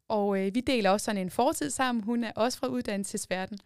Og 0.09 0.47
øh, 0.47 0.55
vi 0.55 0.61
deler 0.61 0.91
også 0.91 1.05
sådan 1.05 1.21
en 1.21 1.31
fortid 1.31 1.71
sammen. 1.71 2.05
Hun 2.05 2.25
er 2.25 2.33
også 2.37 2.59
fra 2.59 2.67
uddannelsesverdenen. 2.67 3.59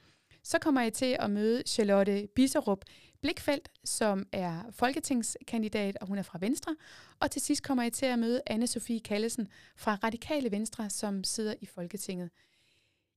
Så 0.42 0.58
kommer 0.58 0.82
jeg 0.82 0.92
til 0.92 1.16
at 1.18 1.30
møde 1.30 1.62
Charlotte 1.66 2.28
Biserup 2.34 2.84
Blikfeldt, 3.22 3.68
som 3.84 4.26
er 4.32 4.62
folketingskandidat, 4.70 5.96
og 6.00 6.06
hun 6.06 6.18
er 6.18 6.22
fra 6.22 6.38
Venstre. 6.40 6.76
Og 7.20 7.30
til 7.30 7.42
sidst 7.42 7.62
kommer 7.62 7.82
jeg 7.82 7.92
til 7.92 8.06
at 8.06 8.18
møde 8.18 8.42
anne 8.46 8.66
Sofie 8.66 9.00
Kallesen 9.00 9.48
fra 9.76 9.98
Radikale 10.02 10.50
Venstre, 10.50 10.90
som 10.90 11.24
sidder 11.24 11.54
i 11.60 11.66
Folketinget. 11.66 12.30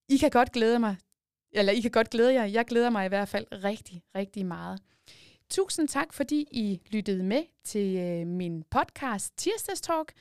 I 0.10 0.18
kan 0.18 0.30
godt 0.30 0.52
glæde 0.52 0.80
mig, 0.80 0.96
eller 1.52 1.74
I 1.74 1.80
kan 1.80 1.92
godt 1.92 2.10
glæde 2.10 2.34
jer. 2.34 2.46
Jeg 2.46 2.66
glæder 2.66 2.90
mig 2.90 3.06
i 3.06 3.10
hvert 3.10 3.30
fald 3.30 3.46
rigtig, 3.52 4.04
rigtig 4.16 4.46
meget. 4.46 4.80
Tusind 5.50 5.88
tak, 5.88 6.14
fordi 6.14 6.48
I 6.52 6.82
lyttede 6.92 7.24
med 7.24 7.44
til 7.64 7.98
øh, 7.98 8.28
min 8.28 8.64
podcast 8.64 9.38
Tirsdags 9.38 9.82
Talk. 9.82 10.14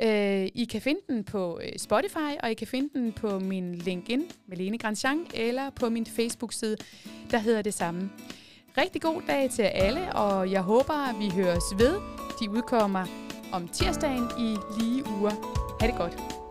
Øh, 0.00 0.48
I 0.54 0.64
kan 0.70 0.80
finde 0.80 1.00
den 1.08 1.24
på 1.24 1.60
øh, 1.64 1.78
Spotify, 1.78 2.36
og 2.42 2.50
I 2.50 2.54
kan 2.54 2.66
finde 2.66 2.98
den 2.98 3.12
på 3.12 3.38
min 3.38 3.74
LinkedIn, 3.74 4.30
Melene 4.46 4.78
Grandjean, 4.78 5.26
eller 5.34 5.70
på 5.70 5.88
min 5.88 6.06
Facebook-side, 6.06 6.76
der 7.30 7.38
hedder 7.38 7.62
det 7.62 7.74
samme. 7.74 8.10
Rigtig 8.78 9.02
god 9.02 9.22
dag 9.26 9.50
til 9.50 9.62
alle, 9.62 10.12
og 10.12 10.50
jeg 10.50 10.62
håber, 10.62 11.08
at 11.08 11.18
vi 11.18 11.30
høres 11.30 11.64
ved. 11.78 11.94
De 12.40 12.50
udkommer 12.50 13.04
om 13.52 13.68
tirsdagen 13.68 14.30
i 14.38 14.56
lige 14.78 15.04
uger. 15.18 15.30
Ha' 15.80 15.86
det 15.86 15.96
godt. 15.96 16.41